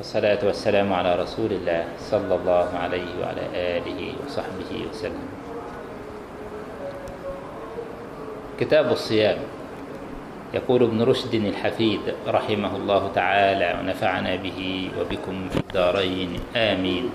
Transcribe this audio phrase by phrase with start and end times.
[0.00, 5.28] والصلاة والسلام على رسول الله صلى الله عليه وعلى آله وصحبه وسلم.
[8.60, 9.38] كتاب الصيام
[10.54, 17.10] يقول ابن رشد الحفيد رحمه الله تعالى ونفعنا به وبكم في الدارين آمين.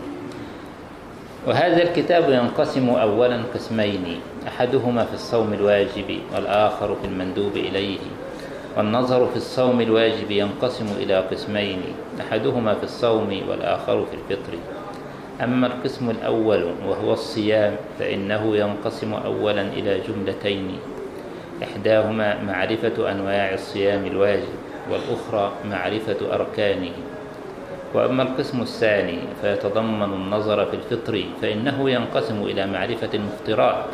[1.47, 8.05] وهذا الكتاب ينقسم أولا قسمين أحدهما في الصوم الواجب والآخر في المندوب إليه.
[8.77, 11.81] والنظر في الصوم الواجب ينقسم إلى قسمين
[12.21, 14.53] أحدهما في الصوم والآخر في الفطر.
[15.43, 20.77] أما القسم الأول وهو الصيام فإنه ينقسم أولا إلى جملتين.
[21.63, 24.53] إحداهما معرفة أنواع الصيام الواجب
[24.91, 26.91] والأخرى معرفة أركانه.
[27.93, 33.85] وأما القسم الثاني فيتضمن النظر في الفطر فإنه ينقسم إلى معرفة المفطرات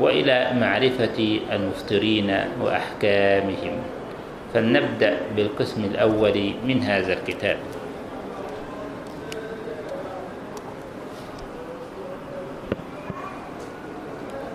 [0.00, 3.76] وإلى معرفة المفطرين وأحكامهم.
[4.54, 7.56] فلنبدأ بالقسم الأول من هذا الكتاب.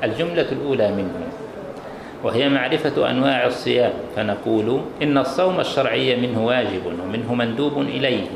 [0.04, 1.14] الجملة الأولى منه
[2.24, 8.30] وهي معرفة أنواع الصيام فنقول إن الصوم الشرعي منه واجب ومنه مندوب إليه.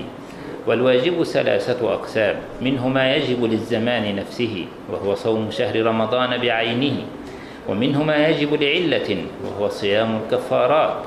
[0.67, 2.35] والواجب ثلاثة أقسام.
[2.61, 6.97] منه ما يجب للزمان نفسه وهو صوم شهر رمضان بعينه.
[7.69, 10.97] ومنه ما يجب لعلة وهو صيام الكفارات.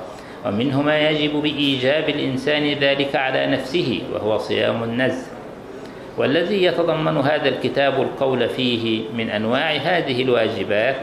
[0.47, 5.27] ومنه ما يجب بإيجاب الإنسان ذلك على نفسه وهو صيام النزل.
[6.19, 10.97] والذي يتضمن هذا الكتاب القول فيه من أنواع هذه الواجبات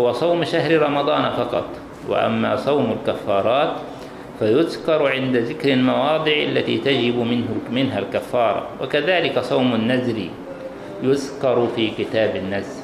[0.00, 1.64] هو صوم شهر رمضان فقط.
[2.08, 3.72] وأما صوم الكفارات
[4.42, 8.68] فيذكر عند ذكر المواضع التي تجب منه منها الكفارة.
[8.82, 10.18] وكذلك صوم النذر
[11.02, 12.82] يذكر في كتاب النذر.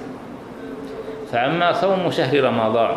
[1.32, 2.96] فأما صوم شهر رمضان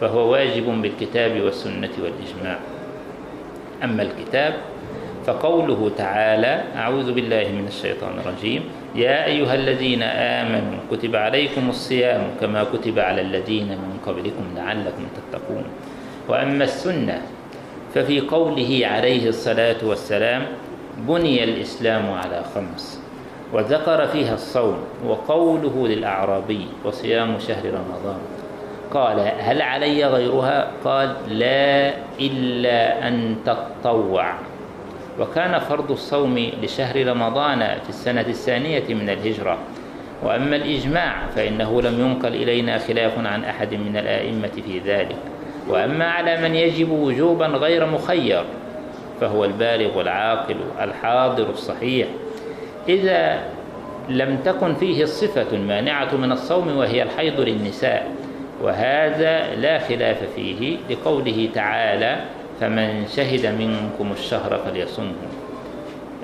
[0.00, 2.58] فهو واجب بالكتاب والسنة والإجماع.
[3.84, 4.54] أما الكتاب
[5.26, 8.62] فقوله تعالى أعوذ بالله من الشيطان الرجيم
[8.94, 15.64] يا أيها الذين آمنوا كتب عليكم الصيام كما كتب على الذين من قبلكم لعلكم تتقون.
[16.28, 17.22] وأما السنة
[17.94, 20.46] ففي قوله عليه الصلاة والسلام
[20.96, 23.00] بني الإسلام على خمس
[23.52, 24.76] وذكر فيها الصوم
[25.06, 28.18] وقوله للأعرابي وصيام شهر رمضان.
[28.90, 34.34] قال هل علي غيرها؟ قال لا إلا أن تطوع.
[35.20, 39.58] وكان فرض الصوم لشهر رمضان في السنة الثانية من الهجرة.
[40.22, 45.16] وأما الإجماع فإنه لم ينقل إلينا خلاف عن أحد من الآئمة في ذلك.
[45.68, 48.44] وأما على من يجب وجوبا غير مخير
[49.20, 52.08] فهو البالغ العاقل الحاضر الصحيح.
[52.88, 53.40] إذا
[54.08, 58.10] لم تكن فيه الصفة المانعة من الصوم وهي الحيض للنساء
[58.62, 62.16] وهذا لا خلاف فيه لقوله تعالى
[62.60, 65.12] فمن شهد منكم الشهر فليصمه.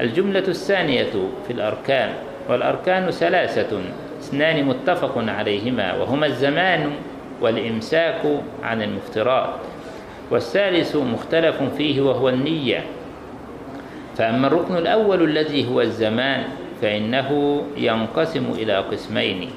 [0.01, 1.13] الجملة الثانية
[1.47, 2.13] في الأركان
[2.49, 3.81] والأركان ثلاثة
[4.21, 6.91] اثنان متفق عليهما وهما الزمان
[7.43, 8.23] والإمساك
[8.63, 9.55] عن المفترات
[10.31, 12.85] والثالث مختلف فيه وهو النية.
[14.17, 16.45] فأما الركن الأول الذي هو الزمان
[16.83, 19.51] فإنه ينقسم إلى قسمين.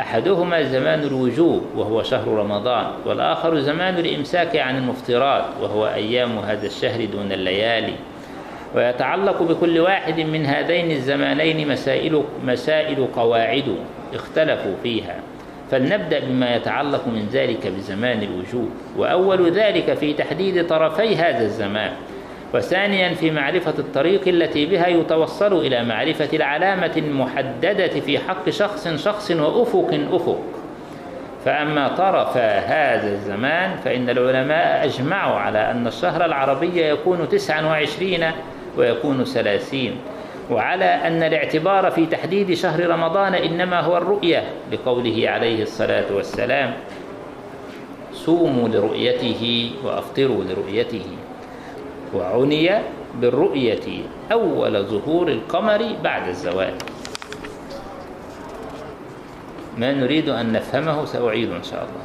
[0.00, 7.04] أحدهما زمان الوجوب وهو شهر رمضان والآخر زمان الإمساك عن المفطرات وهو أيام هذا الشهر
[7.04, 7.94] دون الليالي.
[8.74, 13.76] ويتعلق بكل واحد من هذين الزمانين مسائل, مسائل قواعد
[14.14, 15.20] اختلفوا فيها.
[15.72, 21.92] فلنبدأ بما يتعلق من ذلك بزمان الوجوب وأول ذلك في تحديد طرفي هذا الزمان
[22.54, 29.30] وثانيا في معرفة الطريق التي بها يتوصل إلى معرفة العلامة المحددة في حق شخص شخص
[29.30, 30.38] وأفق أفق.
[31.44, 38.30] فأما طرف هذا الزمان فإن العلماء أجمعوا على أن الشهر العربي يكون تسعا وعشرين
[38.76, 39.96] ويكون ثلاثين.
[40.50, 46.74] وعلى أن الاعتبار في تحديد شهر رمضان إنما هو الرؤية لقوله عليه الصلاة والسلام
[48.12, 51.06] صوموا لرؤيته وأفطروا لرؤيته
[52.14, 52.70] وعني
[53.20, 53.86] بالرؤية
[54.32, 56.74] أول ظهور القمر بعد الزوال.
[59.78, 62.02] ما نريد أن نفهمه سأعيد إن شاء الله.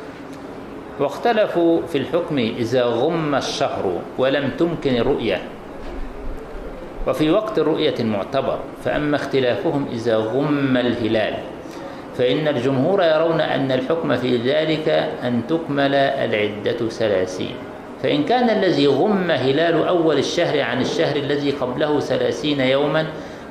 [0.99, 5.41] واختلفوا في الحكم إذا غم الشهر ولم تمكن الرؤية.
[7.07, 11.33] وفي وقت الرؤية المعتبر فأما اختلافهم إذا غم الهلال
[12.17, 14.89] فإن الجمهور يرون أن الحكم في ذلك
[15.23, 17.55] أن تكمل العدة ثلاثين
[18.03, 23.05] فإن كان الذي غم هلال أول الشهر عن الشهر الذي قبله ثلاثين يوما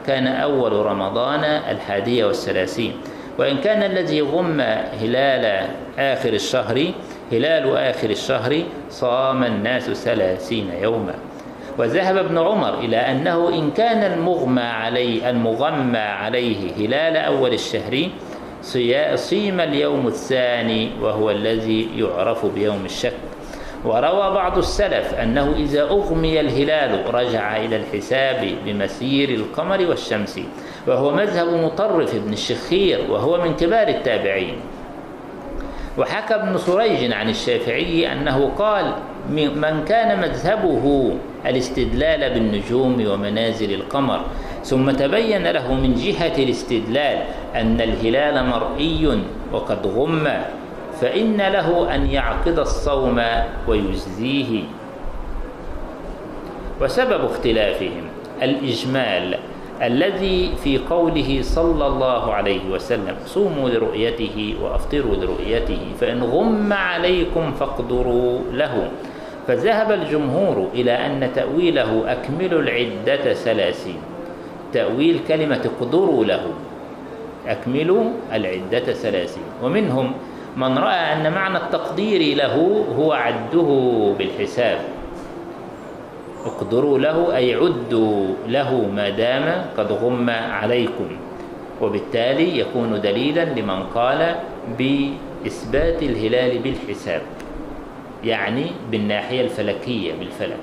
[0.07, 2.93] كان أول رمضان الحادية والثلاثين
[3.39, 4.61] وإن كان الذي غم
[5.01, 5.69] هلال
[5.99, 6.93] آخر الشهر
[7.33, 11.15] هلال آخر الشهر صام الناس ثلاثين يوما.
[11.79, 18.09] وذهب ابن عمر إلى أنه إن كان المغمى عليه المغمى عليه هلال أول الشهر
[19.15, 23.13] صيام اليوم الثاني وهو الذي يعرف بيوم الشك.
[23.85, 30.41] وروى بعض السلف أنه إذا أغمي الهلال رجع إلى الحساب بمسير القمر والشمس
[30.87, 34.57] وهو مذهب مطرف بن الشخير وهو من كبار التابعين.
[35.99, 38.95] وحكى ابن سريج عن الشافعي أنه قال
[39.31, 41.15] من كان مذهبه
[41.47, 44.21] الاستدلال بالنجوم ومنازل القمر
[44.65, 47.19] ثم تبين له من جهة الاستدلال
[47.55, 50.29] أن الهلال مرئي وقد غم
[51.01, 53.23] فإن له أن يعقد الصوم
[53.69, 54.63] ويجزيه
[56.81, 58.05] وسبب اختلافهم
[58.43, 59.39] الإجمال
[59.83, 68.41] الذي في قوله صلى الله عليه وسلم صوموا لرؤيته وأفطروا لرؤيته فإن غم عليكم فاقدروا
[68.53, 68.89] له.
[69.47, 73.99] فذهب الجمهور إلى أن تأويله اكملوا العدة ثلاثين.
[74.73, 76.45] تأويل كلمة اقدروا له.
[77.47, 79.43] اكملوا العدة ثلاثين.
[79.63, 80.13] ومنهم
[80.57, 83.71] من رأى أن معنى التقدير له هو عده
[84.19, 84.79] بالحساب.
[86.47, 91.09] اقدروا له أي عدوا له ما دام قد غم عليكم.
[91.83, 94.35] وبالتالي يكون دليلا لمن قال
[94.79, 97.23] بإثبات الهلال بالحساب.
[98.25, 100.57] يعني بالناحية الفلكية بالفلك.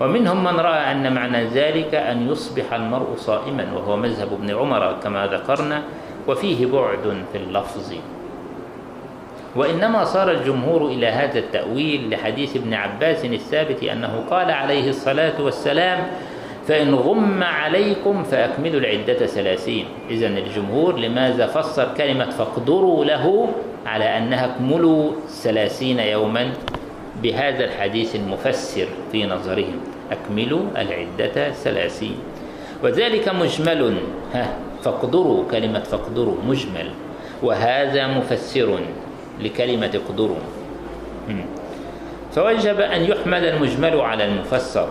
[0.00, 5.26] ومنهم من رأى أن معنى ذلك أن يصبح المرء صائما وهو مذهب ابن عمر كما
[5.26, 5.82] ذكرنا
[6.28, 7.92] وفيه بعد في اللفظ.
[9.56, 16.06] وإنما صار الجمهور إلى هذا التأويل لحديث ابن عباس الثابت أنه قال عليه الصلاة والسلام
[16.68, 19.84] فإن غم عليكم فأكملوا العدة ثلاثين.
[20.10, 23.48] إذا الجمهور لماذا فسر كلمة فاقدروا له
[23.86, 26.52] على أنها اكملوا ثلاثين يوما
[27.22, 29.80] بهذا الحديث المفسر في نظرهم؟
[30.12, 32.16] أكملوا العدة ثلاثين.
[32.82, 33.96] وذلك مجمل.
[34.34, 36.90] ها فاقدروا كلمة فاقدروا مجمل.
[37.42, 38.78] وهذا مفسر
[39.40, 40.42] لكلمة اقدروا.
[42.32, 44.88] فوجب أن يحمل المجمل على المفسر.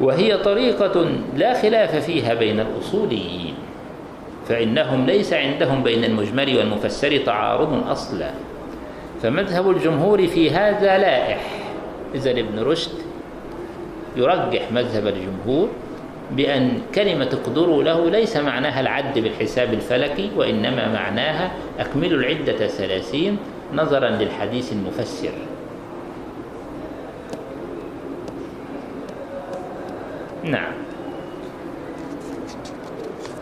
[0.00, 1.06] وهي طريقة
[1.36, 3.54] لا خلاف فيها بين الأصوليين
[4.48, 8.30] فإنهم ليس عندهم بين المجمل والمفسر تعارض أصلا.
[9.22, 11.40] فمذهب الجمهور في هذا لائح.
[12.14, 12.92] إذا ابن رشد
[14.16, 15.68] يرجح مذهب الجمهور
[16.30, 23.36] بأن كلمة اقدروا له ليس معناها العد بالحساب الفلكي وإنما معناها أكملوا العدة ثلاثين
[23.74, 25.32] نظرا للحديث المفسر.
[30.44, 30.72] نعم.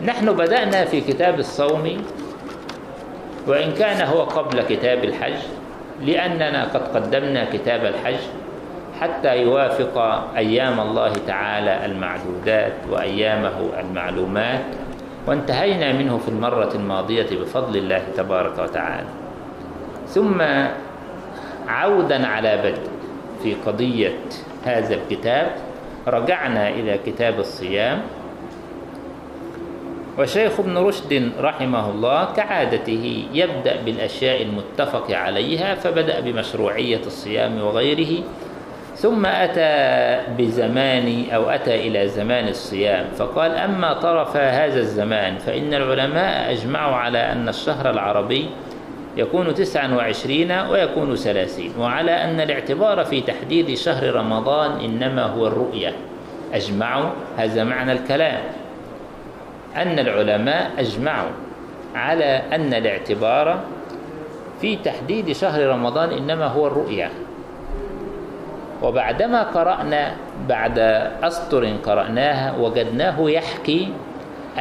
[0.05, 1.97] نحن بدأنا في كتاب الصوم
[3.47, 5.39] وإن كان هو قبل كتاب الحج
[6.01, 8.21] لأننا قد قدمنا كتاب الحج
[9.01, 9.97] حتى يوافق
[10.37, 14.63] أيام الله تعالى المعدودات وأيامه المعلومات
[15.27, 19.07] وانتهينا منه في المرة الماضية بفضل الله تبارك وتعالى.
[20.07, 20.41] ثم
[21.67, 22.89] عودا على بدء
[23.43, 24.13] في قضية
[24.65, 25.66] هذا الكتاب
[26.07, 28.01] رجعنا إلى كتاب الصيام.
[30.17, 38.23] وشيخ ابن رشد رحمه الله كعادته يبدأ بالأشياء المتفق عليها فبدأ بمشروعية الصيام وغيره
[38.95, 46.51] ثم أتى بزمان أو أتى إلى زمان الصيام فقال أما طرف هذا الزمان فإن العلماء
[46.51, 48.49] أجمعوا على أن الشهر العربي
[49.17, 51.73] يكون تسعا وعشرين ويكون ثلاثين.
[51.79, 55.93] وعلى أن الاعتبار في تحديد شهر رمضان إنما هو الرؤية.
[56.53, 58.41] أجمعوا هذا معنى الكلام.
[59.75, 61.31] أن العلماء أجمعوا
[61.95, 63.59] على أن الاعتبار
[64.61, 67.09] في تحديد شهر رمضان إنما هو الرؤية.
[68.81, 70.11] وبعدما قرأنا
[70.49, 70.79] بعد
[71.23, 73.89] أسطر قرأناها وجدناه يحكي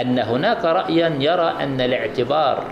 [0.00, 2.64] أن هناك رأيا يرى أن الاعتبار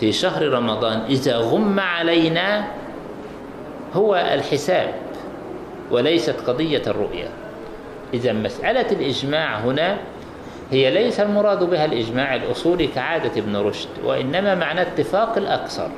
[0.00, 2.66] في شهر رمضان إذا غم علينا
[3.94, 4.94] هو الحساب
[5.90, 7.28] وليست قضية الرؤية
[8.14, 9.98] إذا مسألة الإجماع هنا
[10.70, 15.90] هي ليس المراد بها الإجماع الأصولي كعادة ابن رشد وإنما معنى اتفاق الأكثر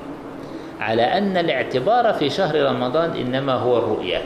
[0.80, 4.22] على أن الاعتبار في شهر رمضان إنما هو الرؤية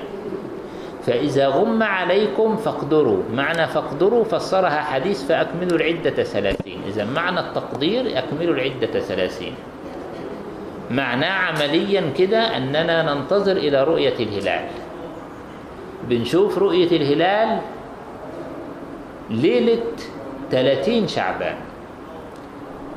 [1.07, 3.23] فإذا غم عليكم فاقدروا.
[3.35, 6.81] معنى فاقدروا فسرها حديث فأكملوا العدة ثلاثين.
[6.89, 9.55] إذا معنى التقدير أكملوا العدة ثلاثين.
[10.91, 14.65] معناه عمليا كده أننا ننتظر إلى رؤية الهلال.
[16.09, 17.59] بنشوف رؤية الهلال
[19.31, 19.83] ليلة
[20.51, 21.57] 30 شعبان.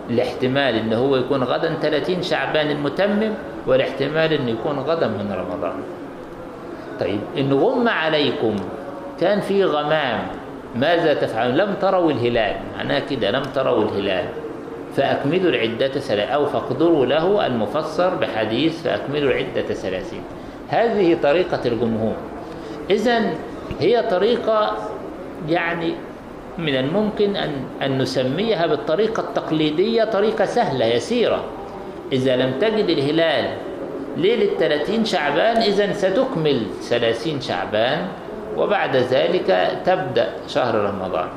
[0.10, 3.34] الاحتمال إن هو يكون غدا 30 شعبان المتمم
[3.68, 6.05] والاحتمال انه يكون غدا من رمضان.
[7.00, 8.56] طيب إن غم عليكم
[9.20, 10.20] كان في غمام
[10.76, 14.26] ماذا تفعلون؟ لم تروا الهلال معناها كده لم تروا الهلال.
[14.96, 20.22] فأكملوا العدة سلا أو فاقدروا له المفسر بحديث فأكملوا العدة ثلاثين.
[20.70, 22.16] هذه طريقة الجمهور.
[22.90, 23.22] إذا
[23.80, 24.78] هي طريقة
[25.50, 25.94] يعني
[26.58, 31.44] من الممكن أن, أن نسميها بالطريقة التقليدية طريقة سهلة يسيرة.
[32.12, 33.46] إذا لم تجد الهلال
[34.18, 38.08] ليلة 30 شعبان إذا ستكمل 30 شعبان
[38.58, 41.28] وبعد ذلك تبدأ شهر رمضان.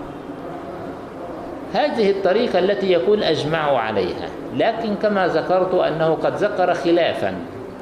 [1.75, 4.29] هذه الطريقة التي يكون أجمعوا عليها.
[4.57, 7.35] لكن كما ذكرت أنه قد ذكر خلافا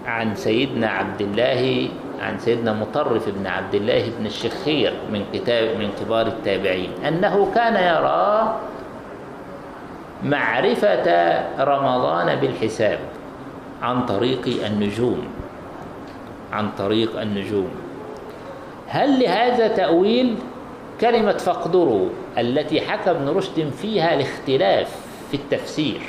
[0.07, 1.89] عن سيدنا عبد الله
[2.23, 7.75] عن سيدنا مطرف بن عبد الله بن الشخير من كتاب من كبار التابعين أنه كان
[7.75, 8.57] يرى
[10.23, 11.07] معرفة
[11.61, 12.99] رمضان بالحساب.
[13.83, 15.25] عن طريق النجوم.
[16.53, 17.69] عن طريق النجوم.
[18.87, 20.37] هل لهذا تأويل
[21.01, 24.97] كلمة فاقدروا التي حكى ابن رشد فيها الاختلاف
[25.31, 26.01] في التفسير؟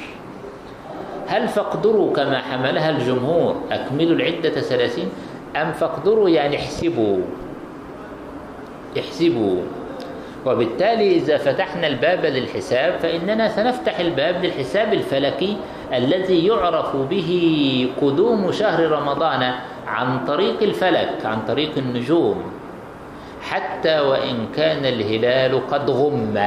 [1.27, 5.09] هل فاقدروا كما حملها الجمهور أكملوا العدة ثلاثين؟
[5.55, 7.21] أم فاقدروا يعني احسبوا؟
[8.99, 9.61] احسبوا.
[10.45, 15.57] وبالتالي إذا فتحنا الباب للحساب فإننا سنفتح الباب للحساب الفلكي
[15.93, 19.53] الذي يعرف به قدوم شهر رمضان
[19.87, 22.43] عن طريق الفلك عن طريق النجوم.
[23.41, 26.39] حتى وإن كان الهلال قد غم.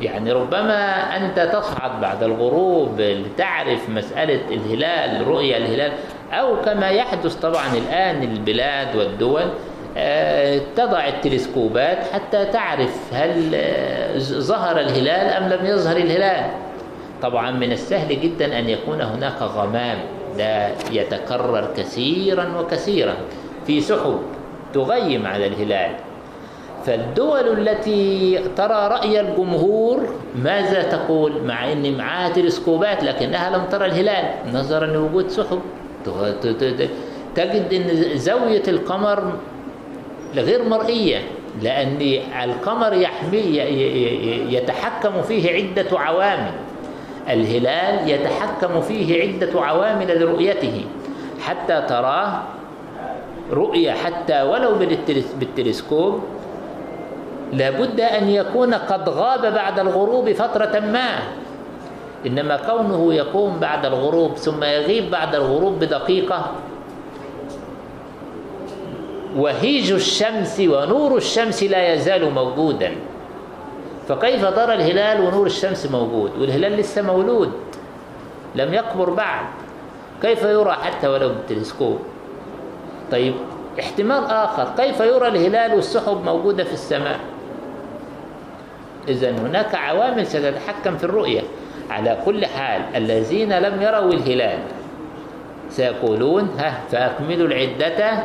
[0.00, 5.92] يعني ربما أنت تصعد بعد الغروب لتعرف مسألة الهلال رؤية الهلال
[6.32, 9.44] أو كما يحدث طبعا الآن البلاد والدول
[10.76, 13.56] تضع التلسكوبات حتى تعرف هل
[14.18, 16.50] ظهر الهلال أم لم يظهر الهلال.
[17.22, 19.98] طبعا من السهل جدا أن يكون هناك غمام
[20.38, 23.14] لا يتكرر كثيرا وكثيرا
[23.66, 24.18] في سحب
[24.74, 25.90] تغيم على الهلال.
[26.86, 30.00] فالدول التي ترى رأي الجمهور
[30.36, 34.24] ماذا تقول؟ مع أن معها تلسكوبات لكنها لم ترى الهلال.
[34.52, 35.60] نظرا لوجود سحب.
[37.34, 39.32] تجد أن زاوية القمر
[40.34, 41.18] غير مرئية
[41.62, 41.98] لأن
[42.44, 43.58] القمر يحمي
[44.50, 46.52] يتحكم فيه عدة عوامل.
[47.32, 50.84] الهلال يتحكم فيه عدة عوامل لرؤيته
[51.40, 52.42] حتى تراه
[53.52, 54.74] رؤية حتى ولو
[55.40, 56.20] بالتلسكوب
[57.52, 61.18] لابد أن يكون قد غاب بعد الغروب فترة ما.
[62.26, 66.52] إنما كونه يقوم بعد الغروب ثم يغيب بعد الغروب بدقيقة.
[69.36, 72.92] وهيج الشمس ونور الشمس لا يزال موجودا.
[74.10, 77.52] فكيف ترى الهلال ونور الشمس موجود؟ والهلال لسه مولود.
[78.54, 79.44] لم يكبر بعد.
[80.22, 81.98] كيف يرى حتى ولو بالتلسكوب؟
[83.12, 83.34] طيب
[83.80, 84.68] احتمال آخر.
[84.76, 87.20] كيف يرى الهلال والسحب موجودة في السماء؟
[89.08, 91.42] إذا هناك عوامل ستتحكم في الرؤية.
[91.90, 94.58] على كل حال الذين لم يروا الهلال
[95.70, 98.22] سيقولون ها فأكملوا العدة.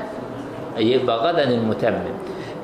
[0.77, 2.15] يبقى غدا المتمم.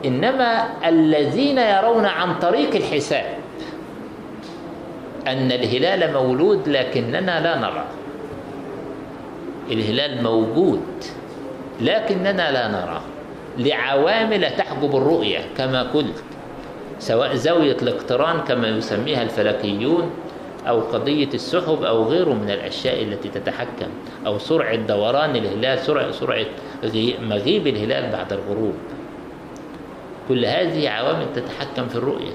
[0.06, 3.26] إنما الذين يرون عن طريق الحساب
[5.28, 7.86] أن الهلال مولود لكننا لا نرى.
[9.72, 10.84] الهلال موجود
[11.82, 13.02] لكننا لا نرى.
[13.58, 16.24] لعوامل تحجب الرؤية كما قلت
[17.00, 20.12] سواء زاوية الاقتران كما يسميها الفلكيون
[20.68, 23.90] أو قضية السحب أو غيره من الأشياء التي تتحكم
[24.26, 26.46] أو سرعة دوران الهلال سرعة, سرعة
[27.22, 28.76] مغيب الهلال بعد الغروب.
[30.32, 32.32] كل هذه عوامل تتحكم في الرؤية.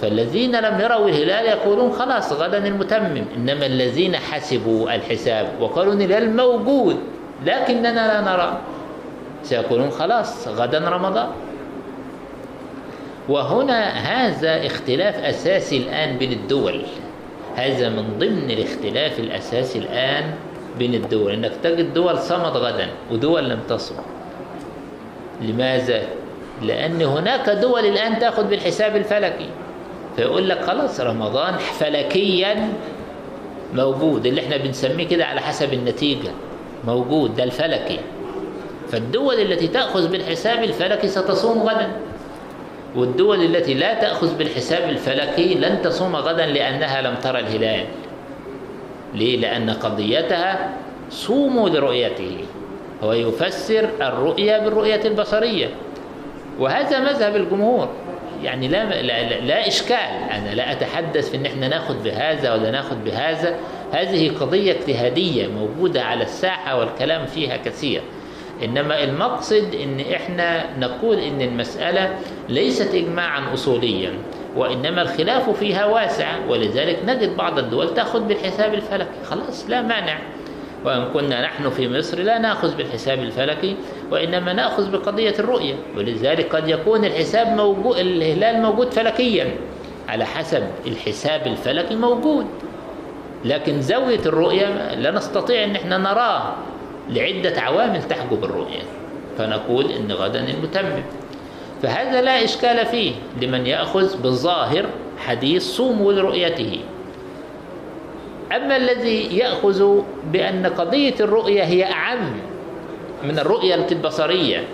[0.00, 3.24] فالذين لم يروا الهلال يقولون خلاص غدا المتمم.
[3.36, 6.96] إنما الذين حسبوا الحساب وقالوا الهلال موجود
[7.46, 8.58] لكننا لا نرى.
[9.42, 11.28] سيقولون خلاص غدا رمضان.
[13.28, 16.82] وهنا هذا اختلاف أساسي الآن بين الدول.
[17.56, 20.34] هذا من ضمن الاختلاف الأساسي الآن
[20.78, 21.32] بين الدول.
[21.32, 23.94] أنك تجد دول صمت غدا ودول لم تصم.
[25.42, 26.25] لماذا؟
[26.62, 29.48] لأن هناك دول الآن تأخذ بالحساب الفلكي.
[30.16, 32.68] فيقول لك خلاص رمضان فلكيا
[33.74, 34.26] موجود.
[34.26, 36.30] اللي إحنا بنسميه كده على حسب النتيجة
[36.86, 37.98] موجود ده الفلكي.
[38.88, 41.88] فالدول التي تأخذ بالحساب الفلكي ستصوم غدا.
[42.96, 47.86] والدول التي لا تأخذ بالحساب الفلكي لن تصوم غدا لأنها لم ترى الهلال.
[49.14, 50.70] ليه؟ لأن قضيتها
[51.10, 52.38] صوموا لرؤيته.
[53.02, 55.68] هو يفسر الرؤية بالرؤية البصرية.
[56.58, 57.88] وهذا مذهب الجمهور.
[58.42, 60.30] يعني لا, لا, لا إشكال.
[60.30, 63.56] أنا لا أتحدث في أن إحنا ناخذ بهذا ولا ناخذ بهذا.
[63.92, 68.02] هذه قضية اجتهادية موجودة على الساحة والكلام فيها كثير.
[68.64, 74.12] إنما المقصد إن إحنا نقول إن المسألة ليست إجماعا أصوليا
[74.56, 76.28] وإنما الخلاف فيها واسع.
[76.48, 79.24] ولذلك نجد بعض الدول تأخذ بالحساب الفلكي.
[79.24, 80.18] خلاص لا مانع.
[80.84, 83.76] وإن كنا نحن في مصر لا نأخذ بالحساب الفلكي.
[84.10, 89.50] وإنما نأخذ بقضية الرؤية ولذلك قد يكون الحساب موجود الهلال موجود فلكيا
[90.08, 92.46] على حسب الحساب الفلكي موجود.
[93.44, 96.54] لكن زاوية الرؤية لا نستطيع أن إحنا نراه
[97.08, 98.82] لعدة عوامل تحجب الرؤية
[99.38, 101.02] فنقول إن غدا المتمم.
[101.82, 104.86] فهذا لا إشكال فيه لمن يأخذ بالظاهر
[105.18, 106.80] حديث صوموا لرؤيته.
[108.56, 110.00] أما الذي يأخذ
[110.32, 112.32] بأن قضية الرؤية هي أعم
[113.28, 114.64] من الرؤية البصرية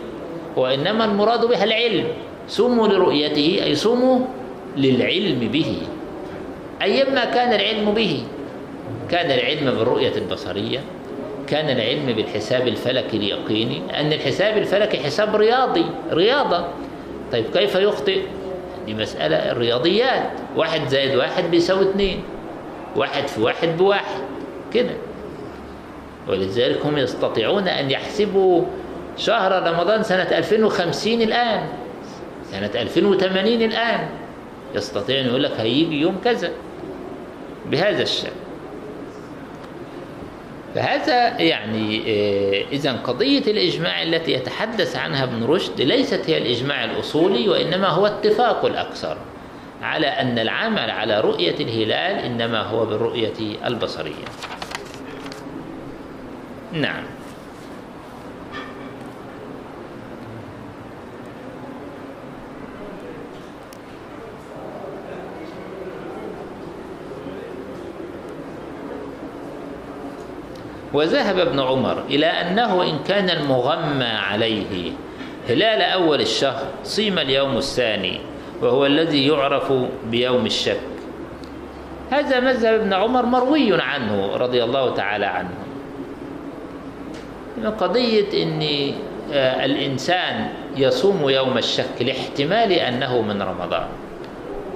[0.57, 2.05] وإنما المراد بها العلم.
[2.49, 4.19] صوموا لرؤيته أي صوموا
[4.77, 5.79] للعلم به.
[6.83, 8.23] أيما كان العلم به؟
[9.11, 10.81] كان العلم بالرؤية البصرية
[11.47, 16.65] كان العلم بالحساب الفلكي اليقيني أن الحساب الفلكي حساب رياضي رياضة.
[17.33, 18.21] طيب كيف يخطئ؟
[18.87, 20.31] دي مسألة الرياضيات.
[20.57, 22.23] واحد زائد واحد بيساوي اتنين.
[22.97, 24.21] واحد في واحد بواحد.
[24.75, 24.95] كده.
[26.29, 28.65] ولذلك هم يستطيعون أن يحسبوا
[29.17, 31.67] شهر رمضان سنة 2050 الآن.
[32.51, 34.09] سنة 2080 الآن.
[34.75, 36.51] يستطيع أن يقول لك هيجي يوم كذا.
[37.71, 38.43] بهذا الشكل
[40.75, 42.03] فهذا يعني
[42.73, 48.65] إذا قضية الإجماع التي يتحدث عنها ابن رشد ليست هي الإجماع الأصولي وإنما هو اتفاق
[48.65, 49.17] الأكثر
[49.83, 53.33] على أن العمل على رؤية الهلال إنما هو بالرؤية
[53.67, 54.25] البصرية.
[56.73, 57.05] نعم.
[70.93, 74.93] وذهب ابن عمر إلى أنه إن كان المغمى عليه
[75.49, 78.21] هلال أول الشهر صيم اليوم الثاني
[78.63, 79.73] وهو الذي يعرف
[80.11, 80.81] بيوم الشك.
[82.11, 85.72] هذا مذهب ابن عمر مروي عنه رضي الله تعالى عنه.
[87.79, 88.63] قضية أن
[89.65, 93.87] الإنسان يصوم يوم الشك لاحتمال أنه من رمضان.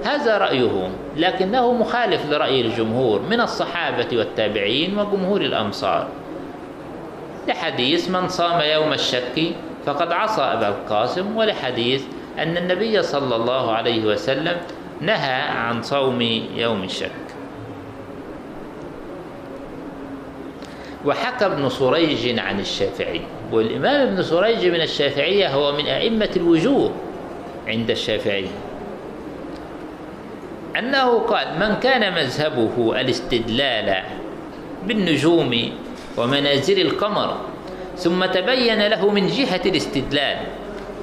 [0.05, 6.07] هذا رأيه لكنه مخالف لرأي الجمهور من الصحابة والتابعين وجمهور الأمصار
[7.47, 9.41] لحديث من صام يوم الشك
[9.85, 12.03] فقد عصى أبا القاسم ولحديث
[12.39, 14.57] أن النبي صلى الله عليه وسلم
[15.01, 16.21] نهى عن صوم
[16.55, 17.26] يوم الشك.
[21.07, 26.91] وحكى ابن سريج عن الشافعي والإمام ابن سريج من الشافعية هو من أئمة الوجوه
[27.67, 28.47] عند الشافعي.
[30.79, 34.03] أنه قال من كان مذهبه الاستدلال
[34.83, 35.71] بالنجوم
[36.17, 37.37] ومنازل القمر
[37.97, 40.37] ثم تبين له من جهة الاستدلال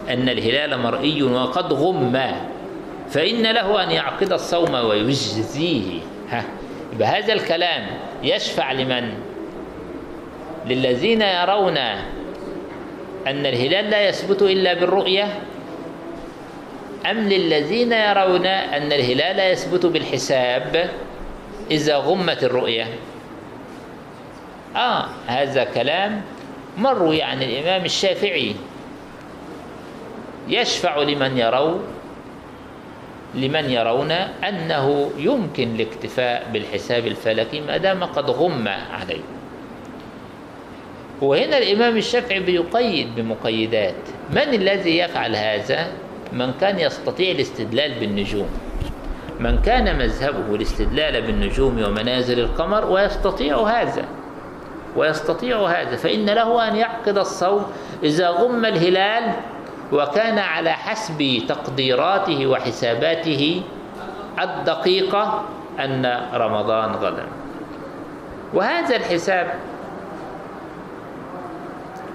[0.09, 2.21] أن الهلال مرئي وقد غم
[3.11, 6.01] فإن له أن يعقد الصوم ويجزيه.
[6.29, 6.45] ها
[6.99, 7.87] بهذا الكلام
[8.23, 9.13] يشفع لمن
[10.67, 11.77] للذين يرون
[13.27, 15.29] أن الهلال لا يثبت إلا بالرؤية
[17.11, 20.91] أم للذين يرون أن الهلال لا يثبت بالحساب
[21.71, 22.87] إذا غمت الرؤية؟
[24.77, 26.23] آه هذا كلام
[26.79, 28.55] مروي عن الإمام الشافعي.
[30.49, 31.83] يشفع لمن يرون
[33.35, 34.11] لمن يرون
[34.49, 39.23] أنه يمكن الاكتفاء بالحساب الفلكي ما دام قد غم عليه.
[41.23, 43.95] وهنا الإمام الشافعي بيقيد بمقيدات.
[44.31, 45.87] من الذي يفعل هذا؟
[46.33, 48.49] من كان يستطيع الاستدلال بالنجوم.
[49.41, 54.05] من كان مذهبه الاستدلال بالنجوم ومنازل القمر ويستطيع هذا.
[54.97, 55.97] ويستطيع هذا.
[55.97, 57.67] فإن له أن يعقد الصوم
[58.03, 59.33] إذا غم الهلال
[59.93, 63.63] وكان على حسب تقديراته وحساباته
[64.43, 65.45] الدقيقة
[65.81, 67.27] أن رمضان غدا.
[68.55, 69.55] وهذا الحساب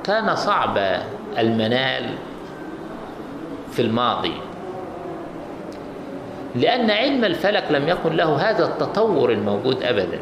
[0.09, 0.77] كان صعب
[1.37, 2.03] المنال
[3.71, 4.33] في الماضي.
[6.55, 10.19] لأن علم الفلك لم يكن له هذا التطور الموجود أبدا.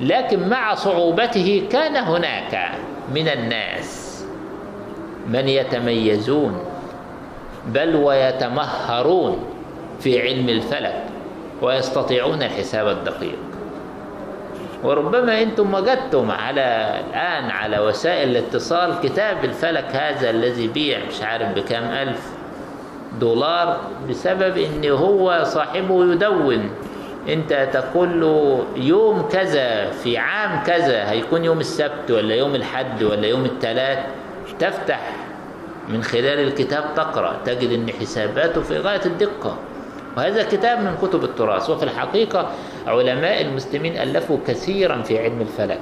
[0.00, 2.70] لكن مع صعوبته كان هناك
[3.14, 4.24] من الناس
[5.28, 6.58] من يتميزون
[7.66, 9.44] بل ويتمهرون
[10.00, 11.02] في علم الفلك
[11.62, 13.38] ويستطيعون الحساب الدقيق.
[14.84, 21.48] وربما أنتم وجدتم على الآن على وسائل الاتصال كتاب الفلك هذا الذي بيع مش عارف
[21.48, 22.30] بكام ألف
[23.20, 26.70] دولار بسبب إن هو صاحبه يدون.
[27.28, 33.26] أنت تقول له يوم كذا في عام كذا هيكون يوم السبت ولا يوم الحد ولا
[33.26, 33.98] يوم الثلاث
[34.58, 35.12] تفتح
[35.88, 39.56] من خلال الكتاب تقرأ تجد أن حساباته في غاية الدقة.
[40.16, 41.70] وهذا كتاب من كتب التراث.
[41.70, 42.50] وفي الحقيقة
[42.86, 45.80] علماء المسلمين ألفوا كثيرا في علم الفلك.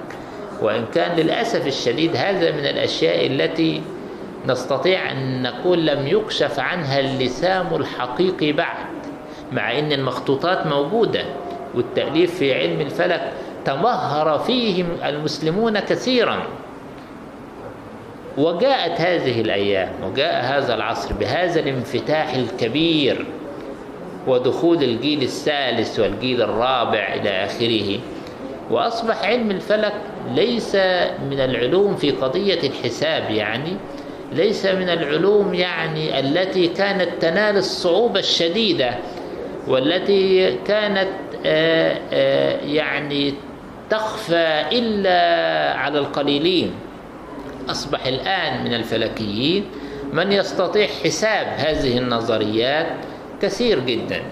[0.62, 3.82] وإن كان للأسف الشديد هذا من الأشياء التي
[4.46, 8.86] نستطيع أن نقول لم يكشف عنها اللسام الحقيقي بعد
[9.52, 11.24] مع أن المخطوطات موجودة
[11.74, 13.32] والتأليف في علم الفلك
[13.64, 16.42] تمهر فيه المسلمون كثيرا.
[18.38, 23.26] وجاءت هذه الأيام وجاء هذا العصر بهذا الانفتاح الكبير.
[24.26, 27.98] ودخول الجيل الثالث والجيل الرابع إلى آخره.
[28.70, 29.92] وأصبح علم الفلك
[30.34, 30.74] ليس
[31.30, 33.76] من العلوم في قضية الحساب يعني
[34.32, 38.94] ليس من العلوم يعني التي كانت تنال الصعوبة الشديدة
[39.68, 41.08] والتي كانت
[41.46, 43.34] آآ آآ يعني
[43.90, 45.18] تخفى إلا
[45.78, 46.72] على القليلين.
[47.70, 49.64] أصبح الآن من الفلكيين
[50.12, 52.86] من يستطيع حساب هذه النظريات
[53.44, 54.22] كثير جدا.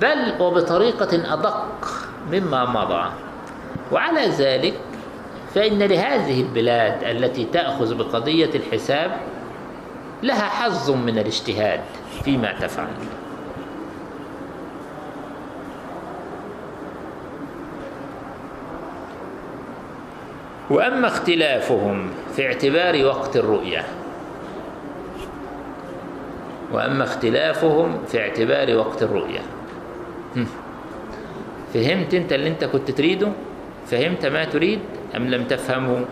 [0.00, 1.86] بل وبطريقة أدق
[2.32, 3.10] مما مضى.
[3.92, 4.74] وعلى ذلك
[5.54, 9.10] فإن لهذه البلاد التي تأخذ بقضية الحساب
[10.22, 11.80] لها حظ من الاجتهاد
[12.24, 12.86] فيما تفعل.
[20.70, 23.84] وأما اختلافهم في اعتبار وقت الرؤية
[26.74, 29.40] وأما اختلافهم في اعتبار وقت الرؤية.
[31.74, 33.28] فهمت أنت اللي أنت كنت تريده؟
[33.86, 34.80] فهمت ما تريد
[35.16, 36.04] أم لم تفهمه؟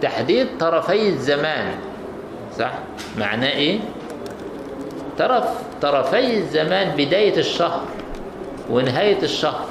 [0.00, 1.74] تحديد طرفي الزمان
[2.58, 2.72] صح؟
[3.18, 3.80] معناه إيه؟
[5.18, 5.44] طرف
[5.82, 7.80] طرفي الزمان بداية الشهر
[8.70, 9.64] ونهاية الشهر.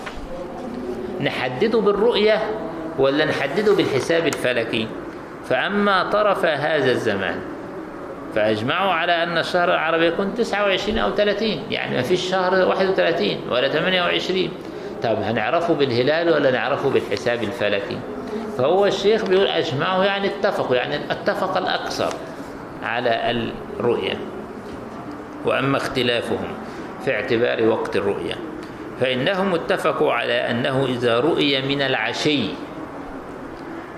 [1.22, 2.40] نحدده بالرؤية
[3.00, 4.88] ولا نحدده بالحساب الفلكي؟
[5.50, 7.40] فأما طرف هذا الزمان
[8.36, 13.70] فأجمعوا على أن الشهر العربي يكون 29 أو 30 يعني ما فيش شهر 31 ولا
[13.70, 14.50] 28
[15.04, 17.98] طب هنعرفه بالهلال ولا نعرفه بالحساب الفلكي؟
[18.58, 22.14] فهو الشيخ بيقول أجمعوا يعني اتفقوا يعني اتفق الأكثر
[22.84, 23.32] على
[23.80, 24.18] الرؤية.
[25.46, 26.48] وأما اختلافهم
[27.06, 28.36] في اعتبار وقت الرؤية.
[29.00, 32.50] فإنهم اتفقوا على أنه إذا رؤي من العشي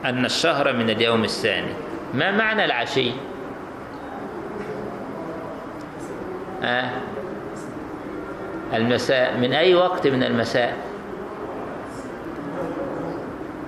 [0.05, 1.73] أن الشهر من اليوم الثاني.
[2.13, 3.11] ما معنى العشي؟
[6.63, 6.89] آه؟
[8.73, 9.37] المساء.
[9.37, 10.77] من أي وقت من المساء؟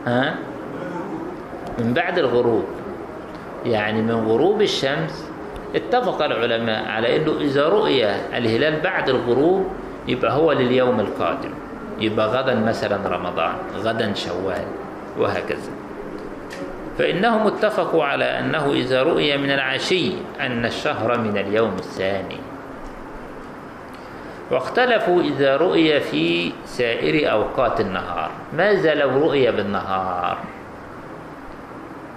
[0.07, 0.33] آه؟
[1.79, 2.65] من بعد الغروب.
[3.65, 5.29] يعني من غروب الشمس
[5.75, 9.65] اتفق العلماء على إنه إذا رؤي الهلال بعد الغروب
[10.07, 11.51] يبقى هو لليوم القادم.
[11.99, 14.65] يبقى غدا مثلا رمضان غدا شوال
[15.17, 15.71] وهكذا.
[16.97, 22.37] فإنهم اتفقوا على أنه إذا رؤي من العشي أن الشهر من اليوم الثاني.
[24.51, 28.31] واختلفوا إذا رؤي في سائر أوقات النهار.
[28.53, 30.37] ماذا لو رؤي بالنهار؟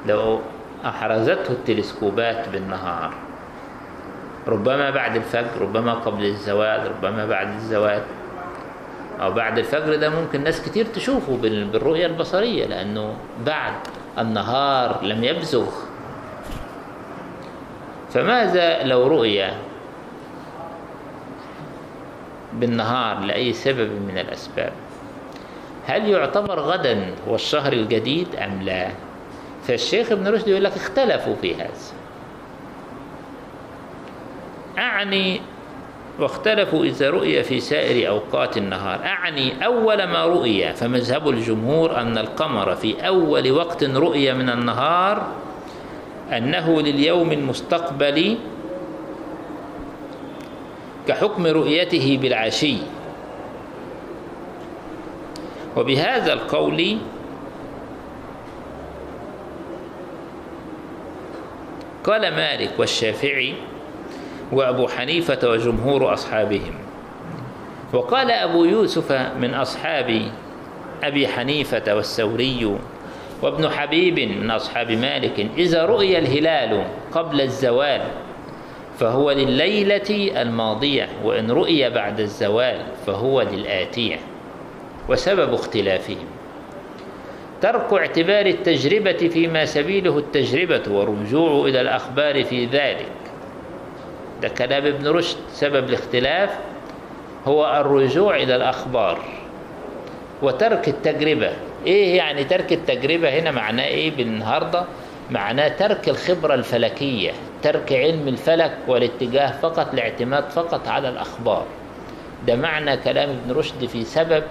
[0.07, 0.41] لو
[0.85, 3.11] أحرزته التلسكوبات بالنهار.
[4.49, 8.03] ربما بعد الفجر ربما قبل الزوال ربما بعد الزوال.
[9.21, 13.15] أو بعد الفجر ده ممكن ناس كتير تشوفه بالرؤية البصرية لأنه
[13.47, 13.73] بعد
[14.19, 15.67] النهار لم يبزغ.
[18.11, 19.51] فماذا لو رؤي
[22.53, 24.73] بالنهار لأي سبب من الأسباب؟
[25.87, 28.89] هل يعتبر غدا هو الشهر الجديد أم لا؟
[29.67, 32.00] فالشيخ ابن رشد يقول لك اختلفوا في هذا.
[34.81, 35.41] أعني
[36.19, 39.05] واختلفوا إذا رؤي في سائر أوقات النهار.
[39.05, 45.27] أعني أول ما رؤي فمذهب الجمهور أن القمر في أول وقت رؤي من النهار
[46.33, 48.39] أنه لليوم المستقبل
[51.09, 52.77] كحكم رؤيته بالعشي.
[55.77, 56.99] وبهذا القول
[62.05, 63.55] قال مالك والشافعي
[64.53, 66.75] وأبو حنيفة وجمهور أصحابهم.
[67.93, 70.23] وقال أبو يوسف من أصحاب
[71.03, 72.77] أبي حنيفة والثوري
[73.43, 78.01] وابن حبيب من أصحاب مالك إذا رؤي الهلال قبل الزوال
[78.99, 84.17] فهو لليلة الماضية وإن رؤي بعد الزوال فهو للآتية.
[85.09, 86.27] وسبب اختلافهم.
[87.63, 93.20] ترك اعتبار التجربة فيما سبيله التجربة والرجوع إلى الأخبار في ذلك.
[94.43, 95.37] ده كلام ابن رشد.
[95.53, 96.51] سبب الاختلاف
[97.47, 99.19] هو الرجوع إلى الأخبار
[100.43, 101.51] وترك التجربة.
[101.87, 104.85] إيه يعني ترك التجربة؟ هنا معناه إيه بالنهاردة؟
[105.31, 111.65] معناه ترك الخبرة الفلكية ترك علم الفلك والاتجاه فقط الاعتماد فقط على الأخبار.
[112.47, 114.45] ده معنى كلام ابن رشد في سبب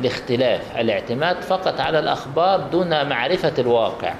[0.00, 0.76] الاختلاف.
[0.78, 4.14] الاعتماد فقط على الأخبار دون معرفة الواقع.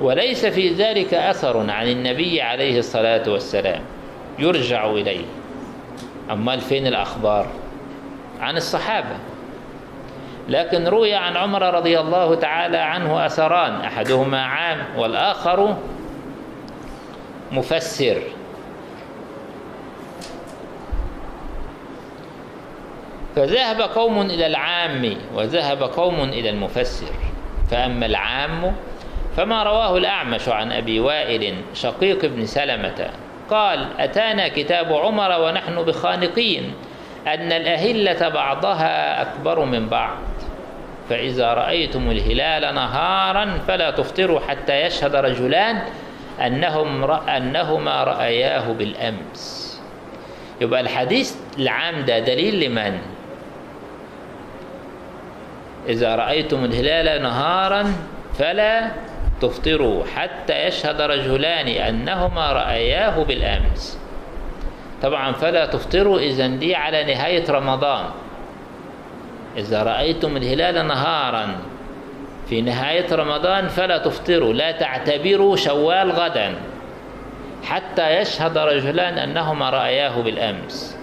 [0.00, 3.80] وليس في ذلك أثر عن النبي عليه الصلاة والسلام.
[4.38, 5.24] يرجع إليه.
[6.30, 7.46] أمال فين الأخبار؟
[8.40, 9.16] عن الصحابة.
[10.48, 15.76] لكن روي عن عمر رضي الله تعالى عنه أثران أحدهما عام والآخر
[17.52, 18.22] مفسر.
[23.36, 27.12] فذهب قوم إلى العام وذهب قوم إلى المفسر.
[27.70, 28.74] فأما العام
[29.36, 33.10] فما رواه الأعمش عن أبي وائل شقيق بن سلمة.
[33.50, 36.74] قال أتانا كتاب عمر ونحن بخانقين
[37.26, 40.18] أن الأهلة بعضها أكبر من بعض.
[41.08, 45.82] فإذا رأيتم الهلال نهارا فلا تفطروا حتى يشهد رجلان
[46.46, 49.70] أنهم رأ أنهما رأياه بالأمس.
[50.60, 52.98] يبقى الحديث العام ده دليل لمن؟
[55.88, 57.92] إذا رأيتم الهلال نهارا
[58.38, 58.90] فلا
[59.40, 63.98] تفطروا حتى يشهد رجلان أنهما رأياه بالأمس.
[65.02, 68.04] طبعا فلا تفطروا إذا دي على نهاية رمضان.
[69.56, 71.56] إذا رأيتم الهلال نهارا
[72.48, 76.54] في نهاية رمضان فلا تفطروا لا تعتبروا شوال غدا
[77.64, 80.96] حتى يشهد رجلان أنهما رأياه بالأمس.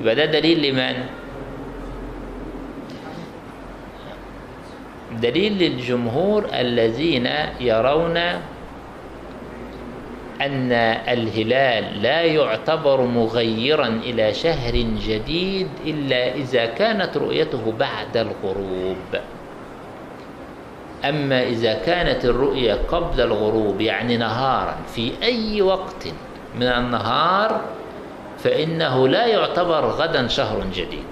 [0.00, 1.21] يبقى ده دليل لمن؟
[5.22, 7.28] دليل للجمهور الذين
[7.60, 8.16] يرون
[10.42, 10.72] أن
[11.08, 14.74] الهلال لا يعتبر مغيرا إلى شهر
[15.06, 19.20] جديد إلا إذا كانت رؤيته بعد الغروب.
[21.04, 26.06] أما إذا كانت الرؤية قبل الغروب يعني نهارا في أي وقت
[26.54, 27.60] من النهار
[28.38, 31.11] فإنه لا يعتبر غدا شهر جديد.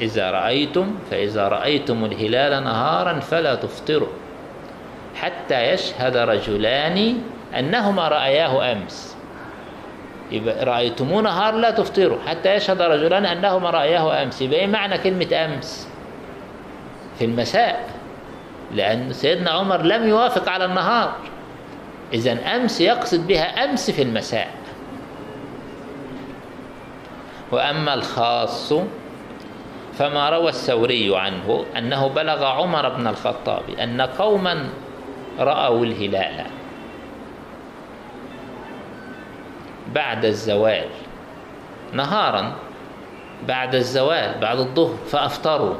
[0.00, 4.08] إذا رأيتم فإذا رأيتم الهلال نهارا فلا تفطروا.
[5.14, 7.18] حتى يشهد رجلان
[7.58, 9.16] أنهما رأياه أمس.
[10.30, 12.18] يبقى رأيتموه نهار لا تفطروا.
[12.26, 14.42] حتى يشهد رجلان أنهما رأياه أمس.
[14.42, 15.88] يبقى معنى كلمة أمس؟
[17.18, 17.90] في المساء.
[18.74, 21.12] لأن سيدنا عمر لم يوافق على النهار.
[22.12, 24.48] إذا أمس يقصد بها أمس في المساء.
[27.52, 28.72] وأما الخاص
[30.00, 34.68] فما روى الثوري عنه أنه بلغ عمر بن الخطاب أن قوما
[35.38, 36.46] رأوا الهلال
[39.94, 40.88] بعد الزوال.
[41.92, 42.52] نهارا
[43.48, 45.74] بعد الزوال بعد الظهر فأفطروا.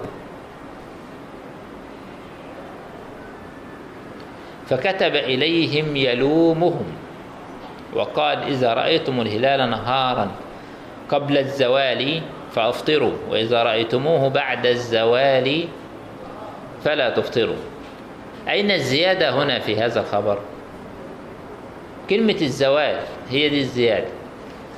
[4.68, 6.86] فكتب إليهم يلومهم
[7.94, 10.30] وقال إذا رأيتم الهلال نهارا
[11.08, 15.64] قبل الزوال فأفطروا وإذا رأيتموه بعد الزوال
[16.84, 17.56] فلا تفطروا.
[18.48, 20.38] أين الزيادة هنا في هذا الخبر؟
[22.10, 22.96] كلمة الزوال
[23.30, 24.08] هي دي الزيادة.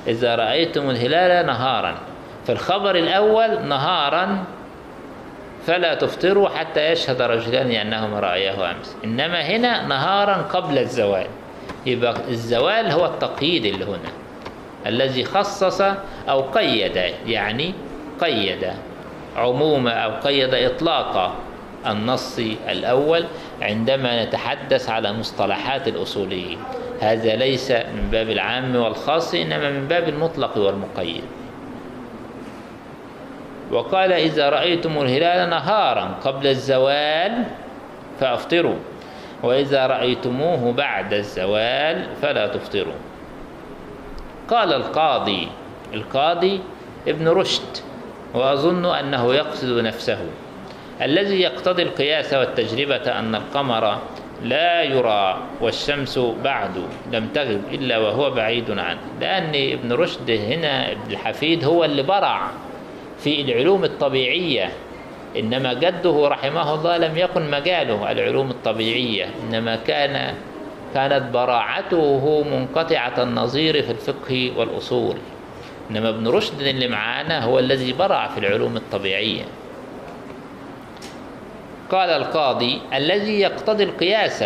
[0.07, 1.97] إذا رأيتم الهلال نهارا
[2.45, 4.43] في الخبر الأول نهارا
[5.67, 8.95] فلا تفطروا حتى يشهد رجلان أنهما رأياه أمس.
[9.03, 11.27] إنما هنا نهارا قبل الزوال.
[11.85, 14.11] يبقى الزوال هو التقييد اللي هنا.
[14.85, 15.81] الذي خصص
[16.29, 17.73] أو قيد يعني
[18.21, 18.67] قيد
[19.37, 21.35] عموم أو قيد إطلاق
[21.87, 23.25] النص الأول
[23.61, 26.57] عندما نتحدث على مصطلحات الأصوليين.
[27.01, 31.23] هذا ليس من باب العام والخاص إنما من باب المطلق والمقيد.
[33.71, 37.43] وقال إذا رأيتم الهلال نهارا قبل الزوال
[38.19, 38.75] فأفطروا
[39.43, 42.99] وإذا رأيتموه بعد الزوال فلا تفطروا.
[44.49, 45.47] قال القاضي
[45.93, 46.59] القاضي
[47.07, 47.77] ابن رشد
[48.33, 50.19] وأظن أنه يقصد نفسه.
[51.01, 53.97] الذي يقتضي القياس والتجربة أن القمر
[54.43, 56.71] لا يرى والشمس بعد
[57.11, 58.99] لم تغب إلا وهو بعيد عنه.
[59.21, 62.51] لأن ابن رشد هنا ابن الحفيد هو اللي برع
[63.19, 64.69] في العلوم الطبيعية.
[65.37, 69.29] إنما جده رحمه الله لم يكن مجاله العلوم الطبيعية.
[69.43, 70.33] إنما كان
[70.93, 75.15] كانت براعته منقطعة النظير في الفقه والأصول.
[75.91, 79.43] إنما ابن رشد اللي معانا هو الذي برع في العلوم الطبيعية.
[81.91, 84.43] قال القاضي الذي يقتضي القياس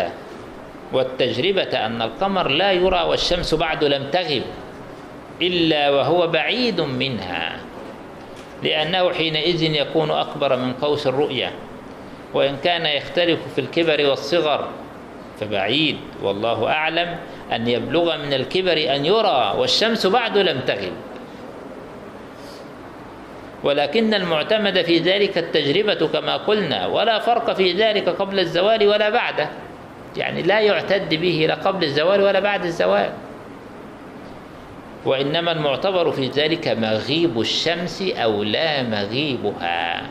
[0.94, 4.42] والتجربة أن القمر لا يرى والشمس بعد لم تغب
[5.42, 7.60] إلا وهو بعيد منها
[8.64, 11.52] لأنه حينئذ يكون أكبر من قوس الرؤية
[12.34, 14.68] وإن كان يختلف في الكبر والصغر
[15.40, 15.98] فبعيد.
[16.24, 17.18] والله أعلم
[17.52, 20.94] أن يبلغ من الكبر أن يرى والشمس بعد لم تغب.
[23.64, 29.50] ولكن المعتمد في ذلك التجربة كما قلنا ولا فرق في ذلك قبل الزوال ولا بعده.
[30.18, 33.10] يعني لا يعتد به لا قبل الزوال ولا بعد الزوال.
[35.06, 40.04] وإنما المعتبر في ذلك مغيب الشمس أو لا مغيبها.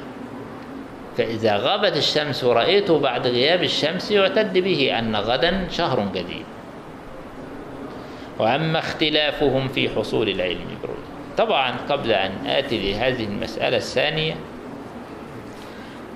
[1.16, 6.44] فإذا غابت الشمس ورأيته بعد غياب الشمس يعتد به أن غدا شهر جديد.
[8.38, 11.05] وأما اختلافهم في حصول العلم بالرؤيا
[11.38, 14.36] طبعا قبل أن آتي لهذه المسألة الثانية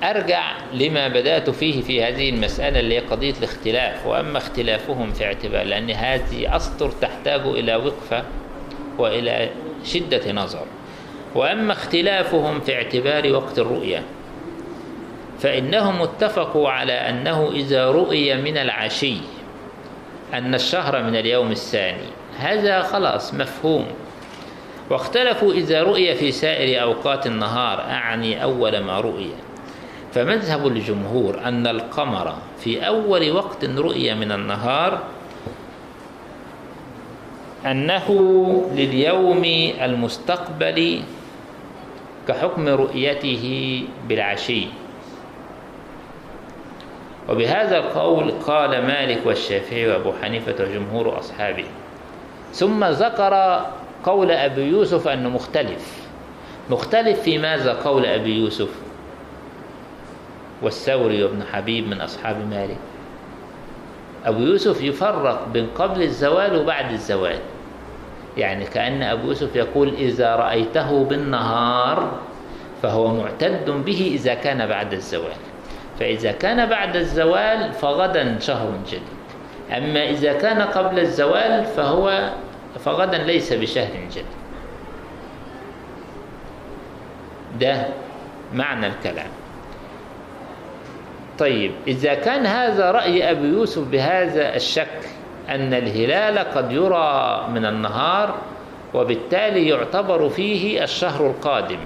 [0.02, 0.42] أرجع
[0.74, 5.90] لما بدأت فيه في هذه المسألة اللي هي قضية الاختلاف وأما اختلافهم في اعتبار لأن
[5.90, 8.24] هذه أسطر تحتاج إلى وقفة
[8.98, 9.48] وإلى
[9.84, 10.64] شدة نظر.
[11.34, 14.02] وأما اختلافهم في اعتبار وقت الرؤية
[15.38, 19.16] فإنهم اتفقوا على أنه إذا رؤي من العشي
[20.34, 22.06] أن الشهر من اليوم الثاني
[22.38, 23.86] هذا خلاص مفهوم.
[24.90, 29.30] واختلفوا إذا رؤي في سائر أوقات النهار أعني أول ما رؤي.
[30.12, 34.98] فمذهب الجمهور أن القمر في أول وقت رؤي من النهار
[37.66, 38.06] أنه
[38.74, 39.44] لليوم
[39.80, 41.02] المستقبل
[42.28, 44.66] كحكم رؤيته بالعشي.
[47.28, 51.64] وبهذا القول قال مالك والشافعي وأبو حنيفة وجمهور أصحابه.
[52.52, 53.60] ثم ذكر
[54.04, 56.08] قول أبي يوسف أنه مختلف.
[56.70, 58.68] مختلف في ماذا قول أبي يوسف؟
[60.62, 62.78] والثوري وابن حبيب من أصحاب مالك.
[64.26, 67.38] أبو يوسف يفرق بين قبل الزوال وبعد الزوال.
[68.36, 72.12] يعني كأن أبو يوسف يقول إذا رأيته بالنهار
[72.82, 75.40] فهو معتد به إذا كان بعد الزوال.
[76.00, 79.02] فإذا كان بعد الزوال فغدا شهر جديد.
[79.76, 82.30] أما إذا كان قبل الزوال فهو
[82.78, 84.24] فغدا ليس بشهر جديد
[87.60, 87.86] ده
[88.54, 89.30] معنى الكلام
[91.38, 95.06] طيب إذا كان هذا رأي أبي يوسف بهذا الشكل
[95.48, 98.34] أن الهلال قد يرى من النهار
[98.94, 101.78] وبالتالي يعتبر فيه الشهر القادم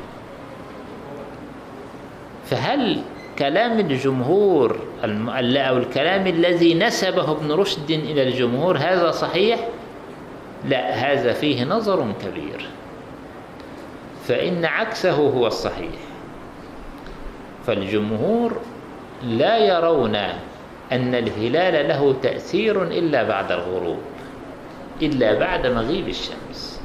[2.47, 3.03] فهل
[3.39, 9.69] كلام الجمهور أو الكلام الذي نسبه ابن رشد إلى الجمهور هذا صحيح؟
[10.69, 12.67] لا هذا فيه نظر كبير.
[14.25, 16.01] فإن عكسه هو الصحيح.
[17.67, 18.61] فالجمهور
[19.23, 20.17] لا يرون
[20.93, 23.99] أن الهلال له تأثير إلا بعد الغروب
[25.03, 26.81] إلا بعد مغيب الشمس.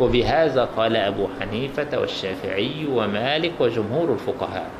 [0.00, 4.70] وبهذا قال أبو حنيفة والشافعي ومالك وجمهور الفقهاء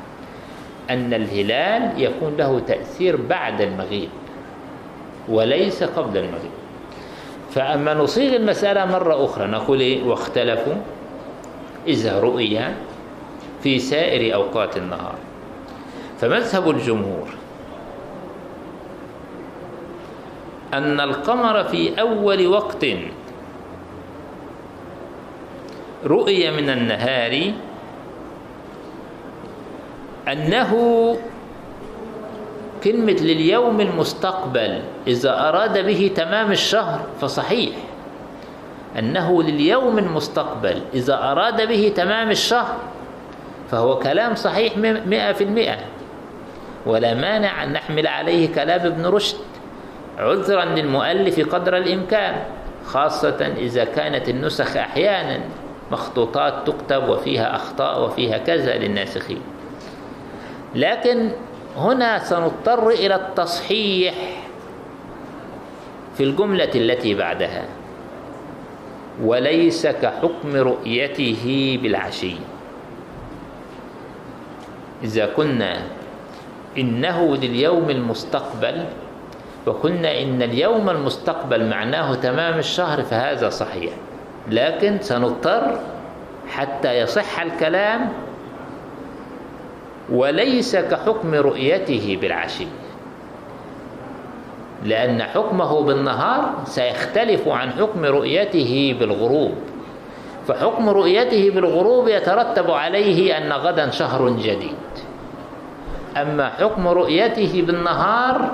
[0.89, 4.09] أن الهلال يكون له تأثير بعد المغيب
[5.29, 6.60] وليس قبل المغيب.
[7.51, 10.75] فأما نصيغ المسألة مرة أخرى نقول إيه؟ واختلفوا.
[11.87, 12.59] إذا رؤي
[13.63, 15.15] في سائر أوقات النهار.
[16.19, 17.27] فمذهب الجمهور
[20.73, 22.85] أن القمر في أول وقت
[26.05, 27.51] رؤي من النهار
[30.27, 30.71] أنه
[32.83, 37.75] كلمة لليوم المستقبل إذا أراد به تمام الشهر فصحيح.
[38.99, 42.77] أنه لليوم المستقبل إذا أراد به تمام الشهر
[43.71, 45.77] فهو كلام صحيح مئة في المئة
[46.85, 49.37] ولا مانع أن نحمل عليه كلام ابن رشد
[50.17, 52.35] عذرا للمؤلف قدر الإمكان
[52.85, 55.39] خاصة إذا كانت النسخ أحيانا
[55.91, 59.41] مخطوطات تكتب وفيها أخطاء وفيها كذا للناسخين.
[60.75, 61.31] لكن
[61.77, 64.13] هنا سنضطر إلى التصحيح
[66.17, 67.65] في الجملة التي بعدها.
[69.23, 72.35] وليس كحكم رؤيته بالعشي.
[75.03, 75.81] إذا كنا
[76.77, 78.85] إنه لليوم المستقبل
[79.67, 83.93] وكنا إن اليوم المستقبل معناه تمام الشهر فهذا صحيح.
[84.49, 85.79] لكن سنضطر
[86.47, 88.09] حتى يصح الكلام
[90.11, 92.67] وليس كحكم رؤيته بالعشي.
[94.83, 99.55] لأن حكمه بالنهار سيختلف عن حكم رؤيته بالغروب.
[100.47, 104.81] فحكم رؤيته بالغروب يترتب عليه أن غدا شهر جديد.
[106.17, 108.51] أما حكم رؤيته بالنهار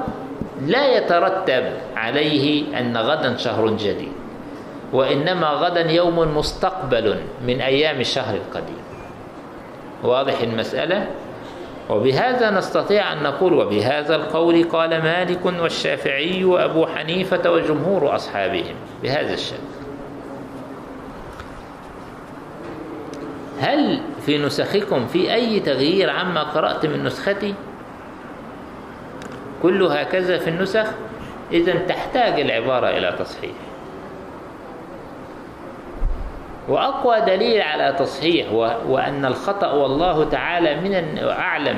[0.68, 1.64] لا يترتب
[1.95, 4.12] عليه أن غدا شهر جديد.
[4.93, 7.16] وإنما غدا يوم مستقبل
[7.47, 8.84] من أيام الشهر القديم.
[10.03, 11.08] واضح المسألة؟
[11.90, 19.58] وبهذا نستطيع أن نقول وبهذا القول قال مالك والشافعي وأبو حنيفة وجمهور أصحابهم بهذا الشكل.
[23.60, 27.54] هل في نسخكم في أي تغيير عما قرأت من نسختي؟
[29.64, 30.86] كل هكذا في النسخ؟
[31.52, 33.66] إذا تحتاج العبارة إلى تصحيح.
[36.68, 38.53] وأقوى دليل على تصحيح
[38.88, 41.78] وأن الخطأ والله تعالى من أعلم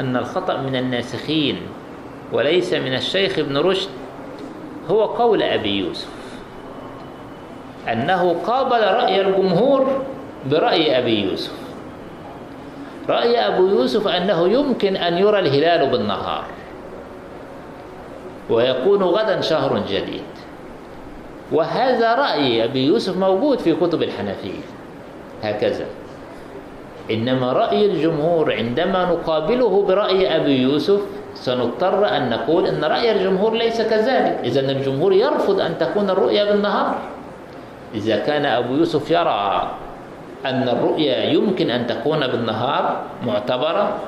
[0.00, 1.60] أن الخطأ من الناسخين
[2.32, 3.90] وليس من الشيخ ابن رشد
[4.90, 6.20] هو قول أبي يوسف
[7.92, 10.02] أنه قابل رأي الجمهور
[10.50, 11.52] برأي أبي يوسف.
[13.08, 16.44] رأي أبو يوسف أنه يمكن أن يرى الهلال بالنهار
[18.50, 20.22] ويكون غدا شهر جديد.
[21.52, 24.62] وهذا رأي أبي يوسف موجود في كتب الحنفية.
[25.42, 25.86] هكذا.
[27.10, 31.00] إنما رأي الجمهور عندما نقابله برأي أبي يوسف
[31.34, 34.38] سنضطر أن نقول أن رأي الجمهور ليس كذلك.
[34.44, 36.94] إذا الجمهور يرفض أن تكون الرؤيا بالنهار.
[37.94, 39.70] إذا كان أبو يوسف يرى
[40.46, 43.98] أن الرؤيا يمكن أن تكون بالنهار معتبرة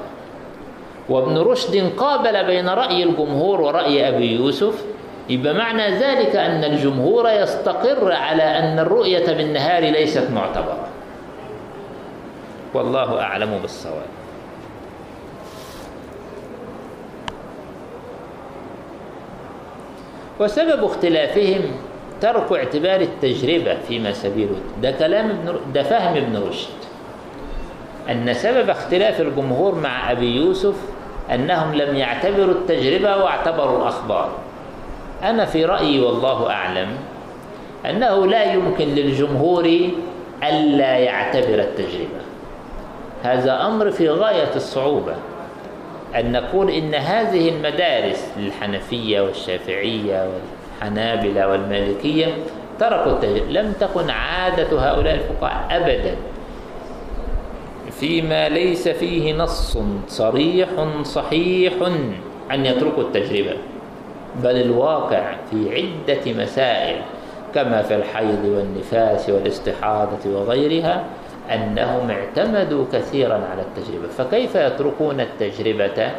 [1.08, 4.84] وابن رشد قابل بين رأي الجمهور ورأي أبي يوسف
[5.32, 10.86] يبقى معنى ذلك أن الجمهور يستقر على أن الرؤية بالنهار ليست معتبرة.
[12.74, 14.06] والله أعلم بالصواب.
[20.40, 21.60] وسبب اختلافهم
[22.20, 26.68] ترك اعتبار التجربة فيما سبيله ده كلام ابن ده فهم ابن رشد.
[28.10, 30.74] أن سبب اختلاف الجمهور مع أبي يوسف
[31.34, 34.30] أنهم لم يعتبروا التجربة واعتبروا الأخبار.
[35.22, 36.88] أنا في رأيي والله أعلم
[37.90, 39.90] أنه لا يمكن للجمهور
[40.42, 42.22] ألا يعتبر التجربة.
[43.22, 45.14] هذا أمر في غاية الصعوبة
[46.14, 52.26] أن نقول إن هذه المدارس الحنفية والشافعية والحنابلة والمالكية
[52.80, 53.50] تركوا التجربة.
[53.50, 56.16] لم تكن عادة هؤلاء الفقهاء أبدا.
[57.90, 60.68] فيما ليس فيه نص صريح
[61.02, 61.72] صحيح
[62.52, 63.56] أن يتركوا التجربة.
[64.36, 67.02] بل الواقع في عدة مسائل
[67.54, 71.04] كما في الحيض والنفاس والاستحاضة وغيرها
[71.50, 74.08] أنهم اعتمدوا كثيرا على التجربة.
[74.08, 76.10] فكيف يتركون التجربة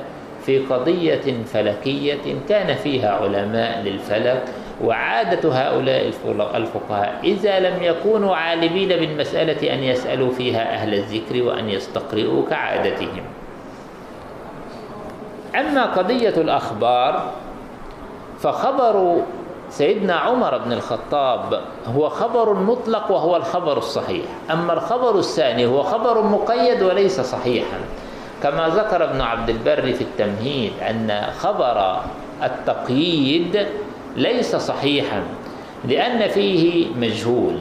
[0.45, 4.43] في قضية فلكية كان فيها علماء للفلك
[4.83, 6.11] وعادة هؤلاء
[6.55, 13.23] الفقهاء إذا لم يكونوا عالمين بالمسألة أن يسألوا فيها أهل الذكر وأن يستقرئوا كعادتهم.
[15.55, 17.31] أما قضية الأخبار
[18.43, 19.21] فخبر
[19.69, 24.25] سيدنا عمر بن الخطاب هو خبر مطلق وهو الخبر الصحيح.
[24.51, 27.79] أما الخبر الثاني هو خبر مقيد وليس صحيحا.
[28.43, 31.99] كما ذكر ابن عبد البر في التمهيد أن خبر
[32.43, 33.67] التقييد
[34.15, 35.23] ليس صحيحا
[35.85, 37.57] لأن فيه مجهول.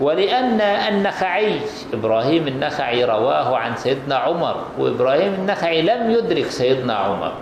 [0.00, 1.60] ولأن النخعي
[1.92, 7.32] إبراهيم النخعي رواه عن سيدنا عمر وإبراهيم النخعي لم يدرك سيدنا عمر.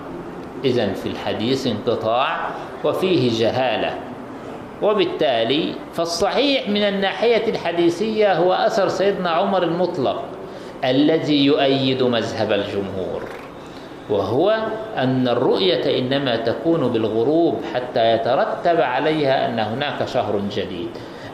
[0.65, 2.51] إذا في الحديث انقطاع
[2.85, 3.95] وفيه جهالة.
[4.83, 10.23] وبالتالي فالصحيح من الناحية الحديثية هو أثر سيدنا عمر المطلق
[10.85, 13.23] الذي يؤيد مذهب الجمهور
[14.11, 14.57] وهو
[14.97, 20.89] أن الرؤية إنما تكون بالغروب حتى يترتب عليها أن هناك شهر جديد.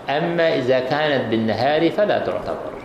[0.09, 2.76] أما إذا كانت بالنهار فلا تعتبر.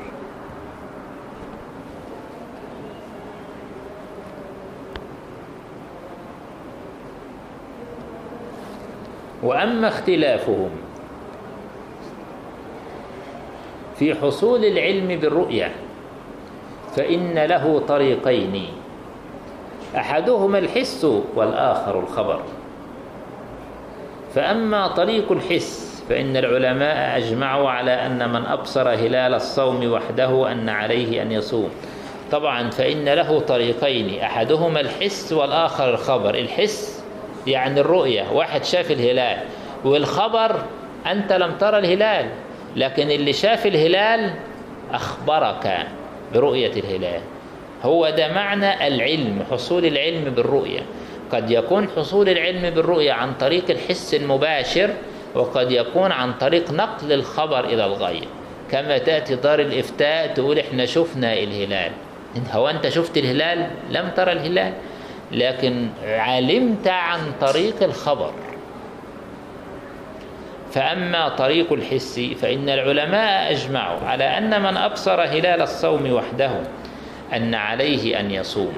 [9.43, 10.69] وأما اختلافهم
[13.99, 15.71] في حصول العلم بالرؤية
[16.95, 18.65] فإن له طريقين
[19.97, 22.39] أحدهما الحس والآخر الخبر.
[24.35, 31.21] فأما طريق الحس فإن العلماء أجمعوا على أن من أبصر هلال الصوم وحده أن عليه
[31.21, 31.69] أن يصوم.
[32.31, 36.35] طبعا فإن له طريقين أحدهما الحس والآخر الخبر.
[36.35, 37.00] الحس
[37.47, 39.37] يعني الرؤية واحد شاف الهلال
[39.85, 40.63] والخبر
[41.05, 42.29] أنت لم ترى الهلال
[42.75, 44.33] لكن اللي شاف الهلال
[44.93, 45.87] أخبرك
[46.33, 47.21] برؤية الهلال.
[47.83, 50.79] هو ده معنى العلم حصول العلم بالرؤية.
[51.31, 54.89] قد يكون حصول العلم بالرؤية عن طريق الحس المباشر
[55.35, 58.27] وقد يكون عن طريق نقل الخبر إلى الغير.
[58.71, 61.91] كما تأتي دار الإفتاء تقول إحنا شفنا الهلال.
[62.51, 64.73] هو أنت شفت الهلال؟ لم ترى الهلال.
[65.31, 68.31] لكن علمت عن طريق الخبر.
[70.71, 76.51] فأما طريق الحس فإن العلماء أجمعوا على أن من أبصر هلال الصوم وحده
[77.33, 78.73] أن عليه أن يصوم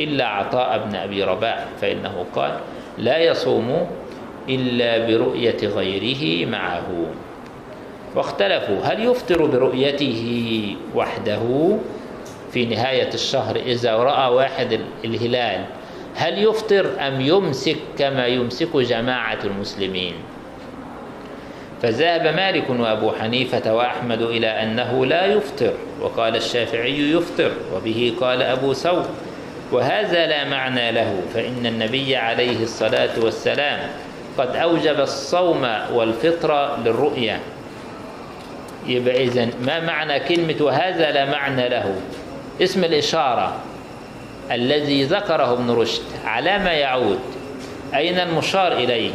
[0.00, 2.52] إلا عطاء بن أبي رباح فإنه قال
[2.98, 3.86] لا يصوم
[4.48, 7.06] إلا برؤية غيره معه.
[8.16, 11.76] واختلفوا هل يفطر برؤيته وحده
[12.52, 15.64] في نهاية الشهر إذا رأى واحد الهلال
[16.14, 20.14] هل يفطر أم يمسك كما يمسك جماعة المسلمين؟
[21.82, 28.72] فذهب مالك وأبو حنيفة وأحمد إلى أنه لا يفطر وقال الشافعي يفطر وبه قال أبو
[28.72, 29.06] ثور
[29.72, 33.78] وهذا لا معنى له فإن النبي عليه الصلاة والسلام
[34.38, 37.40] قد أوجب الصوم والفطر للرؤية
[38.86, 41.94] يبقى إذن ما معنى كلمة وهذا لا معنى له؟
[42.62, 43.56] اسم الإشارة
[44.50, 47.18] الذي ذكره ابن رشد على ما يعود.
[47.94, 49.10] أين المشار إليه؟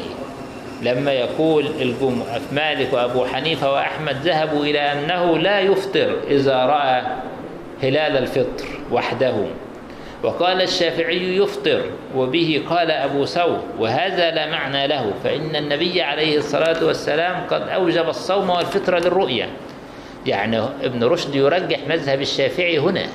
[0.81, 2.23] لما يقول الجم...
[2.51, 7.01] مالك وأبو حنيفة وأحمد ذهبوا إلى أنه لا يفطر إذا رأى
[7.83, 9.35] هلال الفطر وحده.
[10.23, 11.81] وقال الشافعي يفطر
[12.15, 18.09] وبه قال أبو ثور وهذا لا معنى له فإن النبي عليه الصلاة والسلام قد أوجب
[18.09, 19.49] الصوم والفطر للرؤية
[20.25, 23.05] يعني ابن رشد يرجح مذهب الشافعي هنا.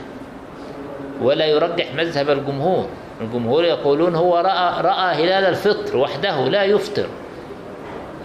[1.23, 2.87] ولا يرجح مذهب الجمهور.
[3.21, 7.07] الجمهور يقولون هو رأى, رأى هلال الفطر وحده لا يفطر.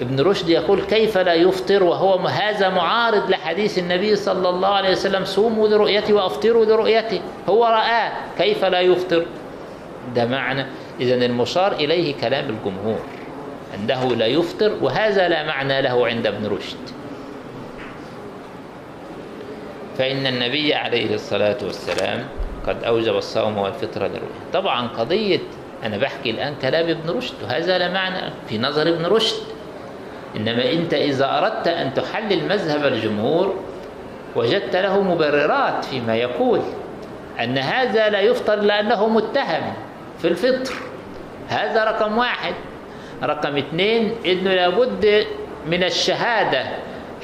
[0.02, 5.26] ابن رشد يقول كيف لا يفطر وهو هذا معارض لحديث النبي صلى الله عليه وسلم
[5.26, 7.22] صوموا لرؤيته وأفطروا لرؤيته.
[7.50, 9.26] هو رآه كيف لا يفطر.
[10.16, 10.66] ده معنى.
[11.00, 13.00] إذا المشار إليه كلام الجمهور.
[13.76, 16.78] أنه لا يفطر وهذا لا معنى له عند ابن رشد.
[19.98, 22.26] فإن النبي عليه الصلاة والسلام
[22.68, 25.40] قد أوجب الصوم والفطر للرؤية طبعا قضية
[25.84, 29.44] أنا بحكي الآن كلام ابن رشد وهذا لا معنى في نظر ابن رشد.
[30.36, 33.56] إنما أنت إذا أردت أن تحلل مذهب الجمهور
[34.36, 36.62] وجدت له مبررات فيما يقول
[37.40, 39.74] أن هذا لا يفطر لأنه متهم
[40.20, 40.74] في الفطر.
[41.50, 42.54] هذا رقم واحد.
[43.24, 45.26] رقم اثنين إنه لابد
[45.68, 46.64] من الشهادة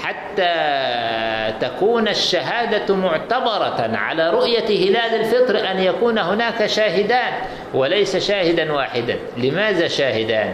[0.03, 7.33] حتى تكون الشهادة معتبرة على رؤية هلال الفطر أن يكون هناك شاهدان
[7.73, 9.19] وليس شاهدا واحدا.
[9.37, 10.53] لماذا شاهدان؟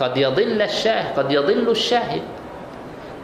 [0.00, 2.22] قد يضل الشاهد قد يضل الشاهد.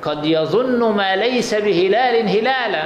[0.03, 2.83] قد يظن ما ليس بهلال هلالا.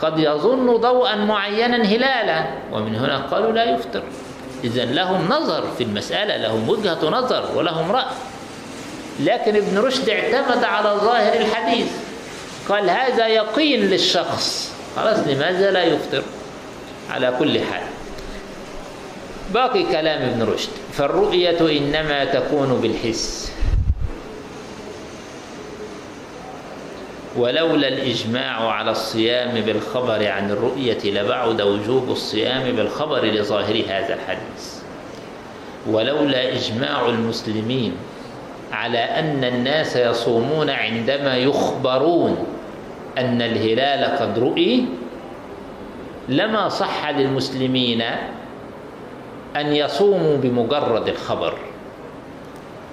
[0.00, 2.44] قد يظن ضوءا معينا هلالا.
[2.72, 4.02] ومن هنا قالوا لا يفطر.
[4.64, 8.04] إذا لهم نظر في المسألة لهم وجهة نظر ولهم رأي.
[9.20, 11.86] لكن ابن رشد اعتمد على ظاهر الحديث.
[12.68, 14.72] قال هذا يقين للشخص.
[14.96, 16.22] خلاص لماذا لا يفطر؟
[17.10, 17.82] على كل حال.
[19.54, 20.68] باقي كلام ابن رشد.
[20.92, 23.52] فالرؤية إنما تكون بالحس.
[27.36, 34.72] ولولا الإجماع على الصيام بالخبر عن الرؤية لبعد وجوب الصيام بالخبر لظاهر هذا الحديث.
[35.86, 37.96] ولولا إجماع المسلمين
[38.72, 42.36] على أن الناس يصومون عندما يخبرون
[43.18, 44.84] أن الهلال قد رؤي
[46.28, 48.02] لما صح للمسلمين
[49.56, 51.54] أن يصوموا بمجرد الخبر؟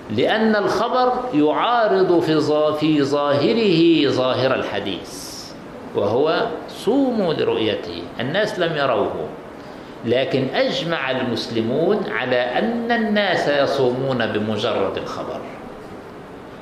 [0.10, 2.20] لأن الخبر يعارض
[2.80, 5.30] في ظاهره ظاهر الحديث
[5.96, 9.28] وهو صوموا لرؤيته الناس لم يروه.
[10.06, 15.40] لكن أجمع المسلمون على أن الناس يصومون بمجرد الخبر.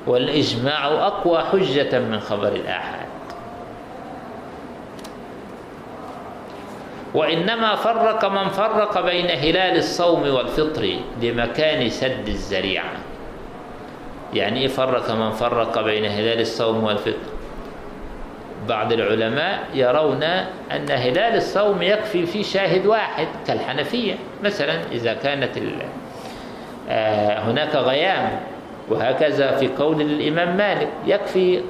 [0.06, 3.08] والإجماع أقوى حجة من خبر الآحاد.
[7.14, 12.92] وإنما فرق من فرق بين هلال الصوم والفطر لمكان سد الزريعة.
[14.34, 17.28] يعني إيه فرق من فرق بين هلال الصوم والفطر؟
[18.68, 20.22] بعض العلماء يرون
[20.72, 24.14] أن هلال الصوم يكفي في شاهد واحد كالحنفية.
[24.44, 25.58] مثلا إذا كانت
[27.48, 28.40] هناك غيام
[28.90, 31.60] وهكذا في قول الإمام مالك يكفي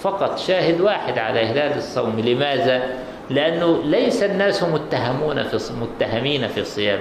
[0.00, 2.20] فقط شاهد واحد على هلال الصوم.
[2.20, 2.82] لماذا؟
[3.30, 7.00] لأنه ليس الناس متهمون في متهمين في الصيام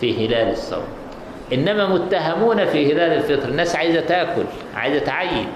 [0.00, 0.84] في هلال الصوم.
[1.52, 3.48] إنما متهمون في هلال الفطر.
[3.48, 5.46] الناس عايزة تأكل عايزة تعين.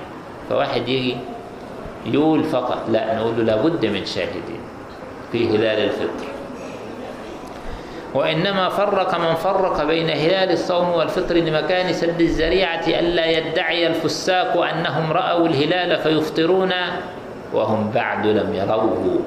[0.49, 1.17] فواحد يجي
[2.07, 4.61] يقول فقط لا نقول له لابد من شاهدين
[5.33, 6.36] في هلال الفطر.
[8.15, 15.13] وإنما فرق من فرق بين هلال الصوم والفطر لمكان سد الزريعة ألا يدعي الفساق أنهم
[15.13, 16.73] رأوا الهلال فيفطرون
[17.53, 19.19] وهم بعد لم يروه.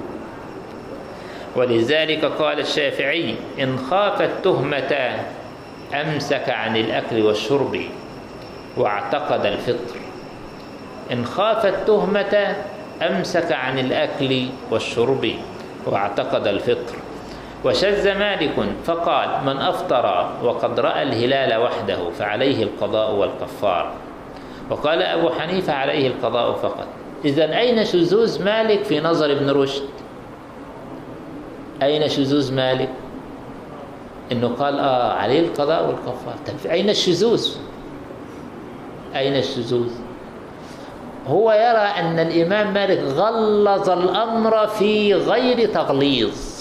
[1.55, 5.19] ولذلك قال الشافعي إن خاف التهمة
[5.93, 7.81] أمسك عن الأكل والشرب
[8.77, 9.99] واعتقد الفطر.
[11.11, 12.55] إن خاف التهمة
[13.01, 15.31] أمسك عن الأكل والشرب
[15.85, 16.95] واعتقد الفطر.
[17.65, 18.55] وشذ مالك
[18.85, 23.91] فقال من أفطر وقد رأى الهلال وحده فعليه القضاء والكفار.
[24.69, 26.87] وقال أبو حنيفة عليه القضاء فقط.
[27.25, 29.83] إذا أين شذوذ مالك في نظر ابن رشد؟
[31.83, 32.89] أين شذوذ مالك؟
[34.31, 36.35] إنه قال آه عليه القضاء والكفار.
[36.47, 37.47] طب أين الشذوذ؟
[39.15, 39.91] أين الشذوذ؟
[41.27, 46.58] هو يرى أن الإمام مالك غلظ الأمر في غير تغليظ.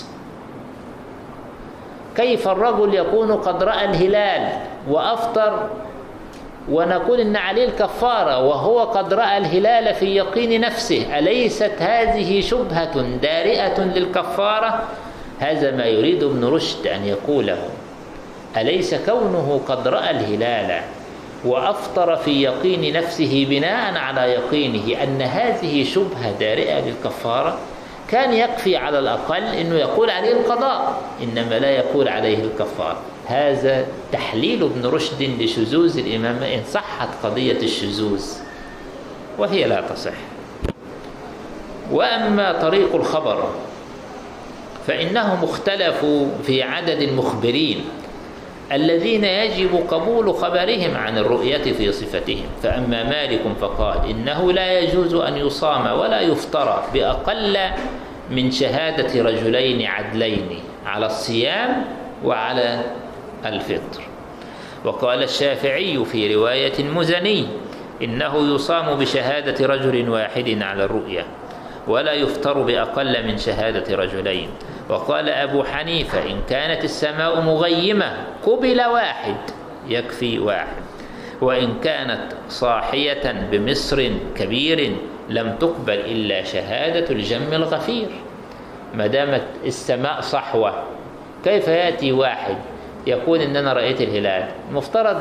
[2.19, 4.49] كيف الرجل يكون قد رأى الهلال
[4.89, 5.69] وأفطر
[6.71, 13.81] ونقول إن عليه الكفارة وهو قد رأى الهلال في يقين نفسه أليست هذه شبهة دارئة
[13.81, 14.83] للكفارة؟
[15.39, 17.59] هذا ما يريد ابن رشد أن يقوله.
[18.57, 20.81] أليس كونه قد رأى الهلال
[21.45, 27.59] وأفطر في يقين نفسه بناء على يقينه أن هذه شبهة دارئة للكفارة؟
[28.09, 34.63] كان يكفي على الأقل أنه يقول عليه القضاء إنما لا يقول عليه الكفارة هذا تحليل
[34.63, 38.27] ابن رشد لشذوذ الإمام إن صحت قضية الشذوذ
[39.39, 40.13] وهي لا تصح.
[41.91, 43.51] وأما طريق الخبر
[44.87, 47.85] فإنهم اختلفوا في عدد المخبرين.
[48.73, 52.47] الذين يجب قبول خبرهم عن الرؤية في صفتهم.
[52.62, 57.59] فأما مالك فقال إنه لا يجوز أن يصام ولا يفطر بأقل
[58.31, 61.85] من شهادة رجلين عدلين على الصيام
[62.25, 62.81] وعلى
[63.47, 64.03] الفطر.
[64.85, 67.47] وقال الشافعي في رواية مزني
[68.03, 71.27] إنه يصام بشهادة رجل واحد على الرؤية.
[71.89, 74.49] ولا يفطر بأقل من شهادة رجلين.
[74.89, 78.16] وقال أبو حنيفة إن كانت السماء مغيمة
[78.47, 79.36] قبل واحد
[79.89, 80.82] يكفي واحد.
[81.41, 84.93] وإن كانت صاحية بمصر كبير
[85.28, 88.09] لم تقبل إلا شهادة الجم الغفير.
[88.95, 90.82] ما دامت السماء صحوة
[91.45, 92.57] كيف يأتي واحد؟
[93.07, 94.49] يقول إن أنا رأيت الهلال.
[94.72, 95.20] مفترض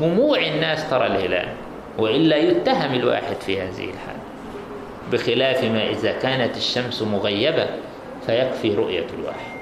[0.00, 1.48] جموع الناس ترى الهلال
[1.98, 4.25] وإلا يتهم الواحد في هذه الحال
[5.12, 7.66] بخلاف ما إذا كانت الشمس مغيبة
[8.26, 9.56] فيكفي رؤية الواحد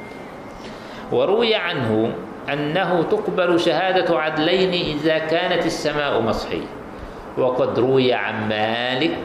[1.12, 2.14] وروي عنه
[2.53, 6.66] أنه تقبل شهادة عدلين إذا كانت السماء مصحية.
[7.38, 9.18] وقد روي عن مالك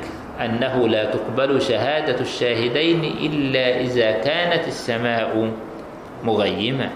[0.45, 5.51] أنه لا تقبل شهادة الشاهدين إلا إذا كانت السماء
[6.24, 6.89] مغيمة.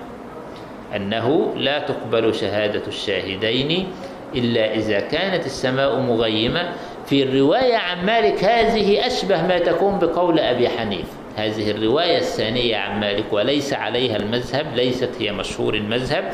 [0.95, 3.87] أنه لا تقبل شهادة الشاهدين
[4.35, 6.73] إلا إذا كانت السماء مغيمة.
[7.05, 12.99] في الرواية عن مالك هذه أشبه ما تكون بقول أبي حنيفة هذه الرواية الثانية عن
[12.99, 16.33] مالك وليس عليها المذهب ليست هي مشهور المذهب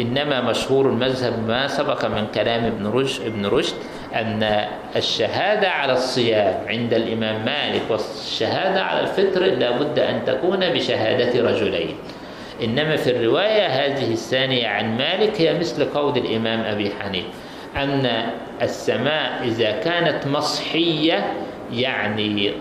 [0.00, 3.74] إنما مشهور المذهب ما سبق من كلام ابن رشد, ابن رشد
[4.14, 11.96] أن الشهادة على الصيام عند الإمام مالك والشهادة على الفطر لابد أن تكون بشهادة رجلين.
[12.64, 17.28] إنما في الرواية هذه الثانية عن مالك هي مثل قول الإمام أبي حنيفة
[17.76, 18.30] أن
[18.62, 21.32] السماء إذا كانت مصحية
[21.72, 22.52] يعني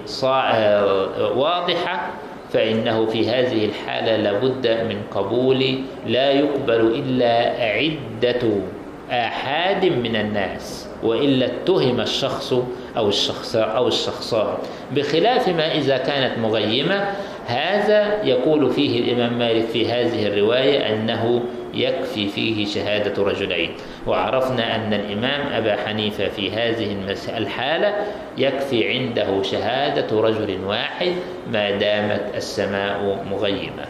[1.36, 2.10] واضحة
[2.54, 8.42] فإنه في هذه الحالة لابد من قبول لا يقبل إلا عدة
[9.12, 12.54] آحاد من الناس وإلا اتهم الشخص
[12.98, 14.58] أو الشخص أو الشخصان.
[14.92, 17.06] بخلاف ما إذا كانت مغيمة
[17.48, 21.44] هذا يقول فيه الإمام مالك في هذه الرواية أنه
[21.74, 23.72] يكفي فيه شهادة رجلين.
[24.08, 26.98] وعرفنا أن الإمام أبا حنيفة في هذه
[27.38, 27.94] الحالة
[28.38, 31.14] يكفي عنده شهادة رجل واحد
[31.52, 33.86] ما دامت السماء مغيمة.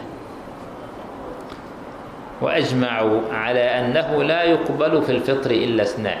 [2.40, 6.18] وأجمعوا على أنه لا يقبل في الفطر إلا اثنان.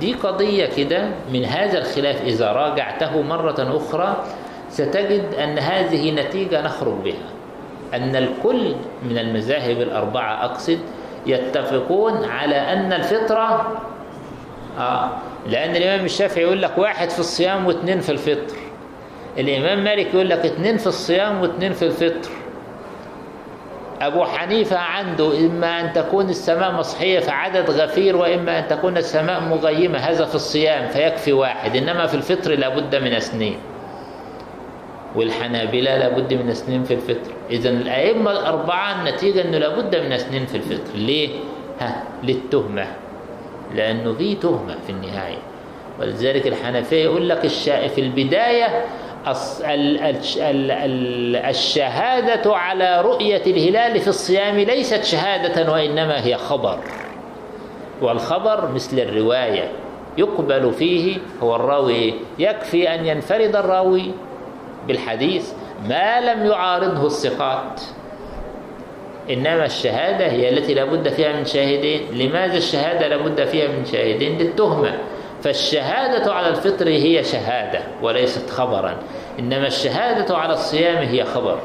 [0.00, 2.22] دي قضية كده من هذا الخلاف.
[2.22, 4.24] إذا راجعته مرة أخرى
[4.70, 7.28] ستجد أن هذه نتيجة نخرج بها.
[7.94, 10.78] أن الكل من المذاهب الأربعة أقصد
[11.26, 13.80] يتفقون على أن الفطرة
[14.78, 15.08] آه
[15.46, 18.56] لأن الإمام الشافعي يقول لك واحد في الصيام واثنين في الفطر.
[19.38, 22.30] الإمام مالك يقول لك اثنين في الصيام واثنين في الفطر.
[24.00, 29.98] أبو حنيفة عنده إما أن تكون السماء مصحية فعدد غفير وإما أن تكون السماء مغيمة
[29.98, 33.58] هذا في الصيام فيكفي واحد إنما في الفطر لابد من اثنين.
[35.14, 37.30] والحنابلة لابد من اثنين في الفطر.
[37.50, 40.94] إذا الأئمة الأربعة النتيجة أنه لابد من اثنين في الفطر.
[40.94, 41.28] ليه؟
[41.80, 42.86] ها للتهمة.
[43.74, 45.38] لأنه في تهمة في النهاية.
[46.00, 47.46] ولذلك الحنفية يقول لك
[47.94, 48.84] في البداية
[51.48, 56.78] الشهادة على رؤية الهلال في الصيام ليست شهادة وإنما هي خبر.
[58.02, 59.68] والخبر مثل الرواية.
[60.18, 64.10] يقبل فيه هو الراوي يكفي أن ينفرد الراوي.
[64.88, 65.52] بالحديث
[65.88, 67.80] ما لم يعارضه الثقات.
[69.30, 72.00] إنما الشهادة هي التي لابد فيها من شاهدين.
[72.12, 74.98] لماذا الشهادة لابد فيها من شاهدين؟ للتهمة.
[75.42, 78.96] فالشهادة على الفطر هي شهادة وليست خبرا.
[79.38, 81.58] إنما الشهادة على الصيام هي خبر.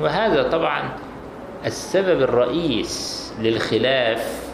[0.00, 0.82] وهذا طبعا
[1.66, 4.45] السبب الرئيس للخلاف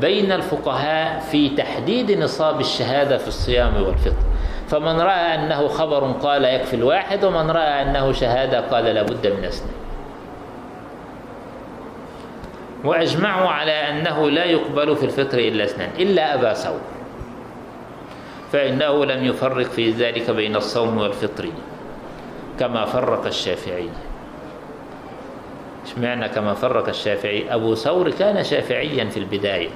[0.00, 4.24] بين الفقهاء في تحديد نصاب الشهادة في الصيام والفطر.
[4.68, 9.74] فمن رأى أنه خبر قال يكفي الواحد ومن رأى أنه شهادة قال لابد من اثنين
[12.84, 16.80] وأجمعوا على أنه لا يقبل في الفطر إلا اثنان إلا أبا ثور
[18.52, 21.48] فإنه لم يفرق في ذلك بين الصوم والفطر
[22.58, 23.88] كما فرق الشافعي.
[25.84, 29.68] اشمعنى كما فرق الشافعي؟ أبو ثور كان شافعيا في البداية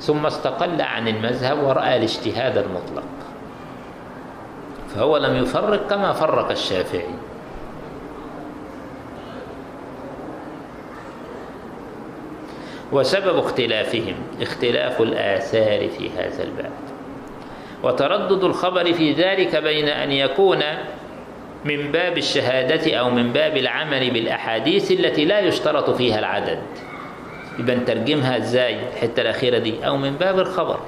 [0.00, 3.04] ثم استقل عن المذهب ورأى الاجتهاد المطلق
[4.94, 7.14] فهو لم يفرق كما فرق الشافعي.
[12.92, 16.70] وسبب اختلافهم اختلاف الآثار في هذا الباب
[17.82, 20.62] وتردد الخبر في ذلك بين أن يكون
[21.64, 26.58] من باب الشهادة أو من باب العمل بالأحاديث التي لا يشترط فيها العدد.
[27.58, 29.86] يبقى نترجمها إزاي؟ الحتة الأخيرة دي.
[29.86, 30.80] أو من باب الخبر.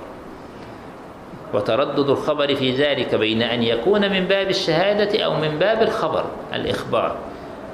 [1.54, 6.24] وتردد الخبر في ذلك بين أن يكون من باب الشهادة أو من باب الخبر
[6.54, 7.16] الإخبار.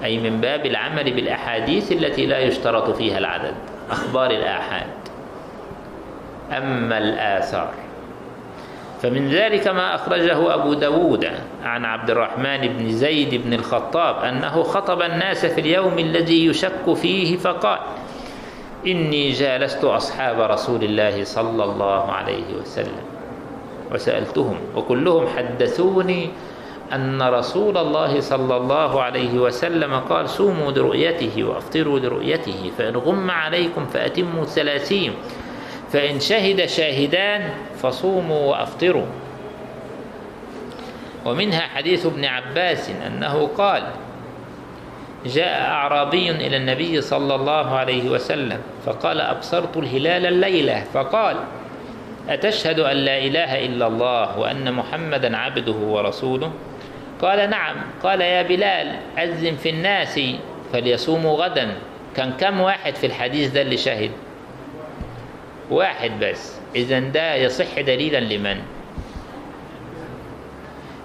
[0.05, 3.55] أي من باب العمل بالأحاديث التي لا يشترط فيها العدد.
[3.91, 4.87] أخبار الآحاد.
[6.53, 7.75] أما الآثار.
[9.03, 11.29] فمن ذلك ما أخرجه أبو داود
[11.63, 17.37] عن عبد الرحمن بن زيد بن الخطاب أنه خطب الناس في اليوم الذي يشك فيه
[17.37, 17.79] فقال
[18.87, 23.05] إني جالست أصحاب رسول الله صلى الله عليه وسلم.
[23.93, 26.31] وسألتهم وكلهم حدثوني
[26.93, 33.87] أن رسول الله صلى الله عليه وسلم قال صوموا لرؤيته وأفطروا لرؤيته فإن غم عليكم
[33.87, 35.13] فأتموا ثلاثين
[35.93, 37.51] فإن شهد شاهدان
[37.83, 39.07] فصوموا وأفطروا.
[41.25, 43.83] ومنها حديث ابن عباس أنه قال
[45.27, 50.85] جاء أعرابي إلى النبي صلى الله عليه وسلم فقال أبصرت الهلال الليلة.
[50.95, 51.37] فقال
[52.29, 56.53] أتشهد أن لا إله إلا الله وأن محمدا عبده ورسوله؟
[57.23, 57.77] قال نعم.
[58.03, 60.21] قال يا بلال أذن في الناس
[60.73, 61.75] فليصوموا غدا.
[62.17, 64.11] كان كم واحد في الحديث ده اللي شهد؟
[65.71, 66.59] واحد بس.
[66.77, 68.61] إذا ده يصح دليلا لمن؟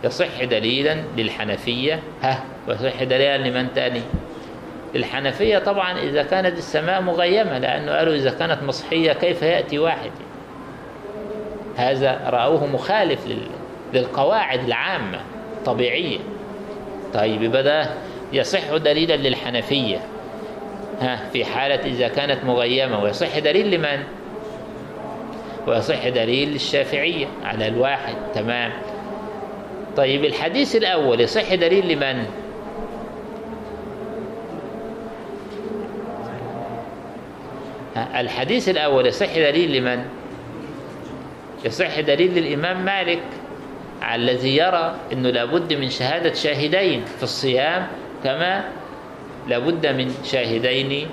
[0.04, 2.00] يصح دليلا للحنفية.
[2.22, 4.02] ها؟ ويصح دليلا لمن تاني؟
[4.96, 10.12] الحنفية طبعا إذا كانت السماء مغيمة لأنه قالوا إذا كانت مصحية كيف يأتي واحد؟
[11.76, 13.28] هذا رأوه مخالف
[13.94, 15.20] للقواعد العامة
[15.66, 16.20] طبيعية
[17.14, 17.90] طيب ده
[18.34, 19.98] يصح دليلا للحنفية.
[21.02, 23.04] ها في حالة إذا كانت مغيمة.
[23.04, 24.04] ويصح دليل لمن؟
[25.68, 28.16] ويصح دليل للشافعية على الواحد.
[28.36, 28.72] تمام.
[29.98, 32.26] طيب الحديث الأول يصح دليل لمن؟
[38.16, 40.06] الحديث الأول يصح دليل لمن؟
[41.66, 43.24] يصح دليل للإمام مالك
[44.14, 47.88] الذي يرى أنه لابد من شهادة شاهدين في الصيام
[48.24, 48.64] كما
[49.48, 51.08] لابد من شاهدين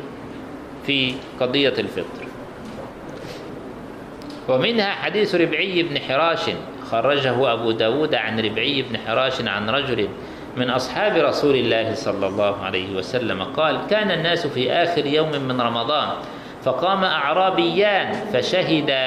[0.87, 2.26] في قضية الفطر
[4.49, 6.51] ومنها حديث ربعي بن حراش
[7.03, 10.09] خرجه أبو داود عن ربعي بن حراش عن رجل
[10.57, 15.61] من أصحاب رسول الله صلى الله عليه وسلم قال كان الناس في آخر يوم من
[15.61, 16.09] رمضان
[16.62, 18.99] فقام أعرابيان فشهدا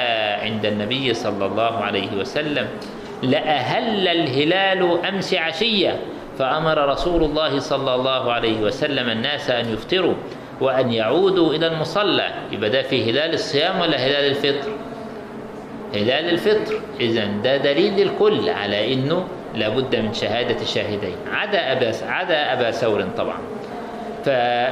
[0.42, 2.66] عند النبي صلى الله عليه وسلم
[3.22, 5.98] لأهل الهلال أمس عشية
[6.38, 10.14] فأمر رسول الله صلى الله عليه وسلم الناس أن يفطروا
[10.60, 14.70] وأن يعودوا إلى المصلى يبقى ده في هلال الصيام ولا هلال الفطر؟
[15.94, 16.74] هلال الفطر.
[17.00, 23.02] إذا ده دليل للكل على أنه لابد من شهادة شاهدين عدا أبا عدا أبا ثور
[23.16, 23.38] طبعا.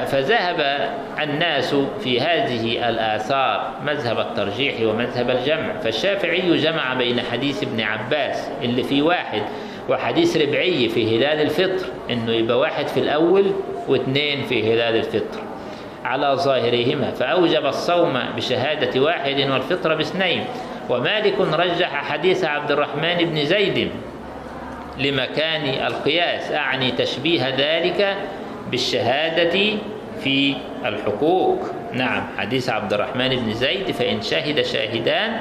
[0.05, 0.89] فذهب
[1.23, 5.79] الناس في هذه الآثار مذهب الترجيح ومذهب الجمع.
[5.83, 9.41] فالشافعي جمع بين حديث ابن عباس اللي فيه واحد
[9.89, 13.51] وحديث ربعي في هلال الفطر إنه يبقى واحد في الأول
[13.87, 15.39] واثنين في هلال الفطر.
[16.05, 17.11] على ظاهرهما.
[17.11, 20.45] فأوجب الصوم بشهادة واحد والفطر باثنين.
[20.89, 23.91] ومالك رجح حديث عبد الرحمن بن زيد
[24.97, 28.17] لمكان القياس أعني تشبيه ذلك
[28.71, 29.77] بالشهادة
[30.23, 31.59] في الحقوق.
[31.93, 35.39] نعم حديث عبد الرحمن بن زيد فإن شهد شاهدان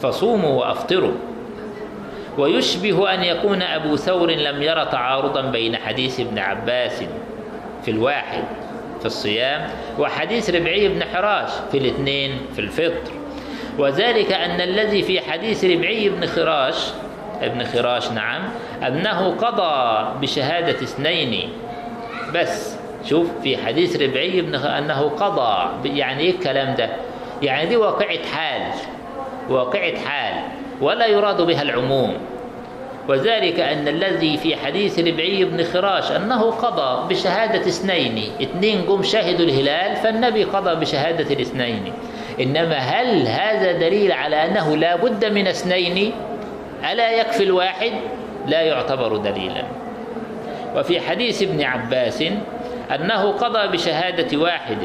[0.00, 1.14] فصوموا وأفطروا.
[2.38, 7.04] ويشبه أن يكون أبو ثور لم ير تعارضا بين حديث ابن عباس
[7.84, 8.44] في الواحد
[9.00, 9.68] في الصيام
[9.98, 13.12] وحديث ربعي بن حراش في الاثنين في الفطر.
[13.78, 16.76] وذلك أن الذي في حديث ربعي بن خراش
[17.42, 18.42] ابن خراش نعم
[18.86, 21.48] أنه قضى بشهادة اثنين.
[22.34, 26.88] بس شوف في حديث ربعي بن أنه قضى يعني إيه الكلام ده؟
[27.42, 28.62] يعني دي واقعة حال
[29.50, 30.34] واقعة حال
[30.80, 32.14] ولا يراد بها العموم.
[33.08, 39.46] وذلك أن الذي في حديث ربعي بن خراش أنه قضى بشهادة اثنين اثنين قم شهدوا
[39.46, 41.92] الهلال فالنبي قضى بشهادة الاثنين.
[42.40, 46.12] إنما هل هذا دليل على أنه لا بد من اثنين؟
[46.92, 47.92] ألا يكفي الواحد؟
[48.46, 49.64] لا يعتبر دليلا.
[50.76, 52.24] وفي حديث ابن عباس
[52.94, 54.78] أنه قضى بشهادة واحد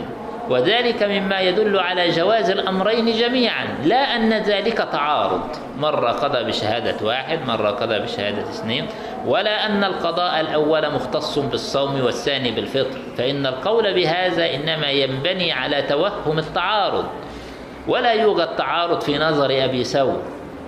[0.50, 5.42] وذلك مما يدل على جواز الأمرين جميعا لا أن ذلك تعارض.
[5.78, 8.88] مرة قضى بشهادة واحد مرة قضى بشهادة اثنين
[9.26, 16.40] ولا أن القضاء الأول مختص بالصوم والثاني بالفطر فإن القول بهذا إنما ينبني على توهم
[16.40, 17.06] التعارض.
[17.90, 20.22] ولا يوجد تعارض في نظر أبي ثور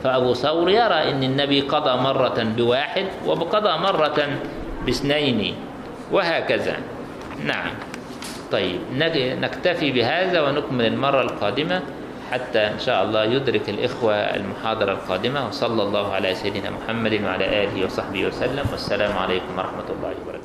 [0.03, 4.19] فأبو ثور يرى أن النبي قضى مرة بواحد وقضى مرة
[4.85, 5.55] باثنين
[6.11, 6.77] وهكذا.
[7.45, 7.73] نعم.
[8.51, 8.79] طيب
[9.41, 11.81] نكتفي بهذا ونكمل المرة القادمة
[12.31, 15.47] حتى إن شاء الله يدرك الإخوة المحاضرة القادمة.
[15.47, 18.65] وصلى الله على سيدنا محمد وعلى آله وصحبه وسلم.
[18.71, 20.40] والسلام عليكم ورحمة الله وبركاته.